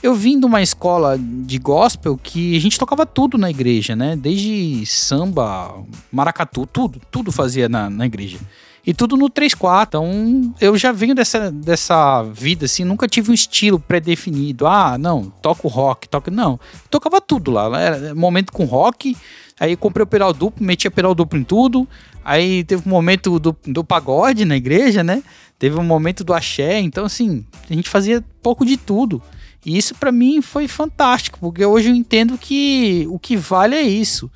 Eu 0.02 0.14
vim 0.14 0.40
de 0.40 0.46
uma 0.46 0.62
escola 0.62 1.18
de 1.18 1.58
gospel 1.58 2.16
que 2.16 2.56
a 2.56 2.60
gente 2.60 2.78
tocava 2.78 3.04
tudo 3.04 3.36
na 3.36 3.50
igreja, 3.50 3.94
né? 3.94 4.16
Desde 4.16 4.84
samba, 4.86 5.74
maracatu, 6.10 6.66
tudo, 6.66 7.00
tudo 7.10 7.30
fazia 7.30 7.68
na, 7.68 7.90
na 7.90 8.06
igreja. 8.06 8.38
E 8.86 8.94
tudo 8.94 9.14
no 9.14 9.28
3-4. 9.28 9.88
Então, 9.88 10.54
eu 10.58 10.76
já 10.78 10.90
venho 10.90 11.14
dessa, 11.14 11.50
dessa 11.50 12.22
vida, 12.22 12.64
assim, 12.64 12.82
nunca 12.82 13.06
tive 13.06 13.30
um 13.30 13.34
estilo 13.34 13.78
pré-definido. 13.78 14.66
Ah, 14.66 14.96
não, 14.96 15.30
toco 15.42 15.68
rock, 15.68 16.08
toco. 16.08 16.30
Não, 16.30 16.58
tocava 16.88 17.20
tudo 17.20 17.50
lá. 17.50 17.78
Era 17.78 18.14
momento 18.14 18.52
com 18.52 18.64
rock, 18.64 19.14
aí 19.58 19.76
comprei 19.76 20.04
o 20.04 20.06
pedal 20.06 20.32
duplo, 20.32 20.64
metia 20.64 20.90
pedal 20.90 21.14
duplo 21.14 21.38
em 21.38 21.44
tudo. 21.44 21.86
Aí 22.24 22.64
teve 22.64 22.82
um 22.86 22.90
momento 22.90 23.38
do, 23.38 23.54
do 23.66 23.84
pagode 23.84 24.46
na 24.46 24.56
igreja, 24.56 25.04
né? 25.04 25.22
Teve 25.58 25.78
um 25.78 25.84
momento 25.84 26.24
do 26.24 26.32
axé. 26.32 26.80
Então, 26.80 27.04
assim, 27.04 27.44
a 27.68 27.74
gente 27.74 27.90
fazia 27.90 28.24
pouco 28.42 28.64
de 28.64 28.78
tudo. 28.78 29.22
E 29.64 29.76
isso 29.76 29.94
para 29.94 30.10
mim 30.10 30.40
foi 30.40 30.66
fantástico, 30.66 31.38
porque 31.40 31.64
hoje 31.64 31.90
eu 31.90 31.94
entendo 31.94 32.38
que 32.38 33.06
o 33.10 33.18
que 33.18 33.36
vale 33.36 33.74
é 33.74 33.82
isso. 33.82 34.30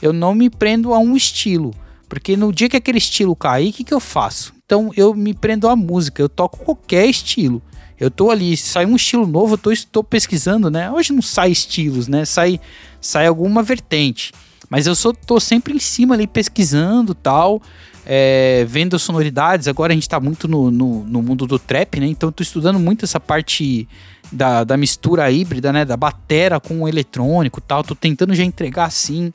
Eu 0.00 0.12
não 0.12 0.34
me 0.34 0.48
prendo 0.48 0.94
a 0.94 0.98
um 0.98 1.14
estilo, 1.14 1.74
porque 2.08 2.36
no 2.36 2.52
dia 2.52 2.68
que 2.68 2.76
aquele 2.76 2.98
estilo 2.98 3.36
cair, 3.36 3.70
o 3.70 3.72
que, 3.72 3.84
que 3.84 3.94
eu 3.94 4.00
faço? 4.00 4.54
Então 4.64 4.90
eu 4.96 5.14
me 5.14 5.34
prendo 5.34 5.68
à 5.68 5.76
música, 5.76 6.22
eu 6.22 6.28
toco 6.28 6.64
qualquer 6.64 7.06
estilo. 7.06 7.62
Eu 7.98 8.10
tô 8.10 8.30
ali, 8.30 8.56
sai 8.56 8.86
um 8.86 8.96
estilo 8.96 9.26
novo, 9.26 9.54
eu 9.54 9.58
tô, 9.58 9.70
estou 9.70 10.02
pesquisando, 10.02 10.70
né? 10.70 10.90
Hoje 10.90 11.12
não 11.12 11.20
sai 11.20 11.50
estilos, 11.50 12.08
né? 12.08 12.24
Sai, 12.24 12.58
sai 12.98 13.26
alguma 13.26 13.62
vertente. 13.62 14.32
Mas 14.70 14.86
eu 14.86 14.94
sou, 14.94 15.12
tô 15.12 15.40
sempre 15.40 15.74
em 15.74 15.80
cima 15.80 16.14
ali 16.14 16.26
pesquisando 16.26 17.12
tal 17.12 17.60
é, 18.06 18.64
vendo 18.68 18.98
sonoridades. 18.98 19.68
Agora 19.68 19.92
a 19.92 19.94
gente 19.94 20.04
está 20.04 20.20
muito 20.20 20.48
no, 20.48 20.70
no, 20.70 21.04
no, 21.04 21.22
mundo 21.22 21.46
do 21.46 21.58
trap, 21.58 22.00
né? 22.00 22.06
Então 22.06 22.28
eu 22.28 22.32
tô 22.32 22.42
estudando 22.42 22.78
muito 22.78 23.04
essa 23.04 23.20
parte 23.20 23.88
da, 24.32 24.64
da 24.64 24.76
mistura 24.76 25.30
híbrida, 25.30 25.72
né? 25.72 25.84
Da 25.84 25.96
batera 25.96 26.60
com 26.60 26.82
o 26.82 26.88
eletrônico 26.88 27.60
tal. 27.60 27.82
Tô 27.82 27.94
tentando 27.94 28.34
já 28.34 28.44
entregar 28.44 28.86
assim, 28.86 29.32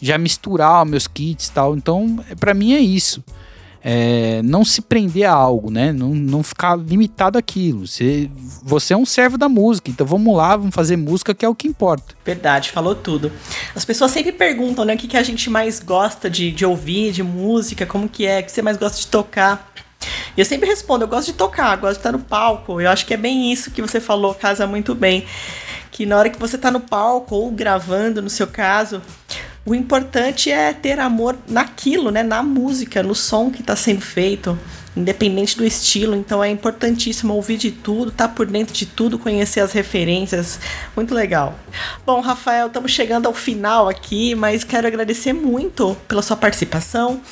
já 0.00 0.18
misturar 0.18 0.84
meus 0.84 1.06
kits 1.06 1.48
tal. 1.48 1.76
Então, 1.76 2.18
para 2.38 2.52
mim 2.52 2.74
é 2.74 2.80
isso 2.80 3.22
é, 3.86 4.40
não 4.42 4.64
se 4.64 4.80
prender 4.80 5.28
a 5.28 5.32
algo, 5.32 5.70
né? 5.70 5.92
Não, 5.92 6.08
não 6.14 6.42
ficar 6.42 6.74
limitado 6.74 7.36
àquilo. 7.36 7.86
Você, 7.86 8.30
você 8.62 8.94
é 8.94 8.96
um 8.96 9.04
servo 9.04 9.36
da 9.36 9.46
música, 9.46 9.90
então 9.90 10.06
vamos 10.06 10.34
lá, 10.34 10.56
vamos 10.56 10.74
fazer 10.74 10.96
música 10.96 11.34
que 11.34 11.44
é 11.44 11.48
o 11.48 11.54
que 11.54 11.68
importa. 11.68 12.14
Verdade, 12.24 12.70
falou 12.70 12.94
tudo. 12.94 13.30
As 13.74 13.84
pessoas 13.84 14.10
sempre 14.10 14.32
perguntam, 14.32 14.86
né, 14.86 14.94
o 14.94 14.96
que, 14.96 15.06
que 15.06 15.18
a 15.18 15.22
gente 15.22 15.50
mais 15.50 15.80
gosta 15.80 16.30
de, 16.30 16.50
de 16.50 16.64
ouvir, 16.64 17.12
de 17.12 17.22
música, 17.22 17.84
como 17.84 18.08
que 18.08 18.24
é, 18.26 18.40
o 18.40 18.44
que 18.44 18.50
você 18.50 18.62
mais 18.62 18.78
gosta 18.78 18.98
de 18.98 19.06
tocar. 19.06 19.70
E 20.34 20.40
eu 20.40 20.46
sempre 20.46 20.66
respondo, 20.66 21.04
eu 21.04 21.08
gosto 21.08 21.26
de 21.26 21.34
tocar, 21.34 21.76
gosto 21.76 21.94
de 21.94 21.98
estar 21.98 22.12
no 22.12 22.20
palco. 22.20 22.80
Eu 22.80 22.88
acho 22.88 23.04
que 23.04 23.12
é 23.12 23.18
bem 23.18 23.52
isso 23.52 23.70
que 23.70 23.82
você 23.82 24.00
falou, 24.00 24.34
casa 24.34 24.66
muito 24.66 24.94
bem. 24.94 25.26
Que 25.90 26.06
na 26.06 26.16
hora 26.16 26.30
que 26.30 26.40
você 26.40 26.56
está 26.56 26.70
no 26.70 26.80
palco 26.80 27.36
ou 27.36 27.50
gravando, 27.50 28.22
no 28.22 28.30
seu 28.30 28.46
caso, 28.46 29.02
o 29.66 29.74
importante 29.74 30.50
é 30.50 30.72
ter 30.74 31.00
amor 31.00 31.36
naquilo, 31.48 32.10
né? 32.10 32.22
Na 32.22 32.42
música, 32.42 33.02
no 33.02 33.14
som 33.14 33.50
que 33.50 33.62
está 33.62 33.74
sendo 33.74 34.02
feito, 34.02 34.58
independente 34.94 35.56
do 35.56 35.64
estilo. 35.64 36.14
Então 36.14 36.44
é 36.44 36.50
importantíssimo 36.50 37.32
ouvir 37.32 37.56
de 37.56 37.70
tudo, 37.70 38.10
estar 38.10 38.28
tá 38.28 38.34
por 38.34 38.44
dentro 38.46 38.74
de 38.74 38.84
tudo, 38.84 39.18
conhecer 39.18 39.60
as 39.60 39.72
referências. 39.72 40.60
Muito 40.94 41.14
legal. 41.14 41.58
Bom, 42.04 42.20
Rafael, 42.20 42.66
estamos 42.66 42.92
chegando 42.92 43.26
ao 43.26 43.32
final 43.32 43.88
aqui, 43.88 44.34
mas 44.34 44.64
quero 44.64 44.86
agradecer 44.86 45.32
muito 45.32 45.96
pela 46.06 46.20
sua 46.20 46.36
participação. 46.36 47.22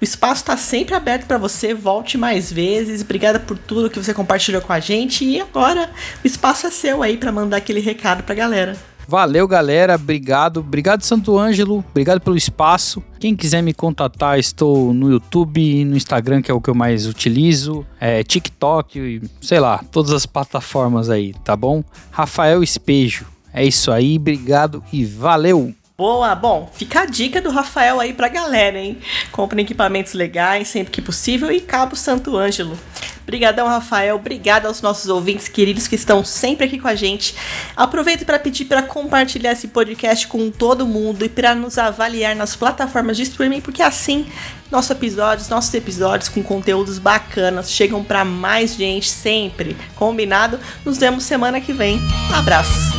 O 0.00 0.04
espaço 0.04 0.40
está 0.40 0.56
sempre 0.56 0.94
aberto 0.94 1.26
para 1.26 1.38
você, 1.38 1.72
volte 1.72 2.18
mais 2.18 2.50
vezes. 2.50 3.02
Obrigada 3.02 3.38
por 3.38 3.56
tudo 3.56 3.90
que 3.90 3.98
você 3.98 4.12
compartilhou 4.12 4.60
com 4.60 4.72
a 4.72 4.80
gente. 4.80 5.24
E 5.24 5.40
agora 5.40 5.88
o 6.24 6.26
espaço 6.26 6.66
é 6.66 6.70
seu 6.70 7.00
aí 7.00 7.16
para 7.16 7.30
mandar 7.30 7.58
aquele 7.58 7.80
recado 7.80 8.24
para 8.24 8.32
a 8.32 8.36
galera. 8.36 8.89
Valeu, 9.10 9.48
galera. 9.48 9.96
Obrigado. 9.96 10.60
Obrigado, 10.60 11.02
Santo 11.02 11.36
Ângelo. 11.36 11.84
Obrigado 11.90 12.20
pelo 12.20 12.36
espaço. 12.36 13.02
Quem 13.18 13.34
quiser 13.34 13.60
me 13.60 13.74
contatar, 13.74 14.38
estou 14.38 14.94
no 14.94 15.10
YouTube 15.10 15.60
e 15.60 15.84
no 15.84 15.96
Instagram, 15.96 16.40
que 16.40 16.48
é 16.48 16.54
o 16.54 16.60
que 16.60 16.70
eu 16.70 16.76
mais 16.76 17.08
utilizo. 17.08 17.84
É, 17.98 18.22
TikTok, 18.22 19.20
sei 19.42 19.58
lá, 19.58 19.82
todas 19.90 20.12
as 20.12 20.26
plataformas 20.26 21.10
aí, 21.10 21.34
tá 21.42 21.56
bom? 21.56 21.82
Rafael 22.12 22.62
Espejo. 22.62 23.26
É 23.52 23.64
isso 23.64 23.90
aí. 23.90 24.16
Obrigado 24.16 24.80
e 24.92 25.04
valeu! 25.04 25.74
Boa, 26.00 26.34
bom, 26.34 26.66
fica 26.72 27.02
a 27.02 27.04
dica 27.04 27.42
do 27.42 27.50
Rafael 27.50 28.00
aí 28.00 28.14
pra 28.14 28.26
galera, 28.26 28.78
hein? 28.78 28.96
Comprem 29.30 29.62
equipamentos 29.62 30.14
legais 30.14 30.66
sempre 30.66 30.90
que 30.90 31.02
possível 31.02 31.52
e 31.52 31.60
Cabo 31.60 31.94
Santo 31.94 32.38
Ângelo. 32.38 32.78
Obrigadão, 33.22 33.68
Rafael. 33.68 34.16
Obrigado 34.16 34.64
aos 34.64 34.80
nossos 34.80 35.10
ouvintes 35.10 35.46
queridos 35.46 35.86
que 35.86 35.96
estão 35.96 36.24
sempre 36.24 36.64
aqui 36.64 36.78
com 36.78 36.88
a 36.88 36.94
gente. 36.94 37.34
Aproveito 37.76 38.24
para 38.24 38.38
pedir 38.38 38.64
para 38.64 38.82
compartilhar 38.82 39.52
esse 39.52 39.68
podcast 39.68 40.26
com 40.26 40.50
todo 40.50 40.86
mundo 40.86 41.22
e 41.22 41.28
para 41.28 41.54
nos 41.54 41.76
avaliar 41.76 42.34
nas 42.34 42.56
plataformas 42.56 43.18
de 43.18 43.24
streaming, 43.24 43.60
porque 43.60 43.82
assim 43.82 44.24
nossos 44.70 44.92
episódios, 44.92 45.50
nossos 45.50 45.74
episódios 45.74 46.30
com 46.30 46.42
conteúdos 46.42 46.98
bacanas 46.98 47.70
chegam 47.70 48.02
para 48.02 48.24
mais 48.24 48.74
gente 48.74 49.10
sempre. 49.10 49.76
Combinado? 49.96 50.58
Nos 50.82 50.96
vemos 50.96 51.24
semana 51.24 51.60
que 51.60 51.74
vem. 51.74 52.00
Abraço. 52.34 52.90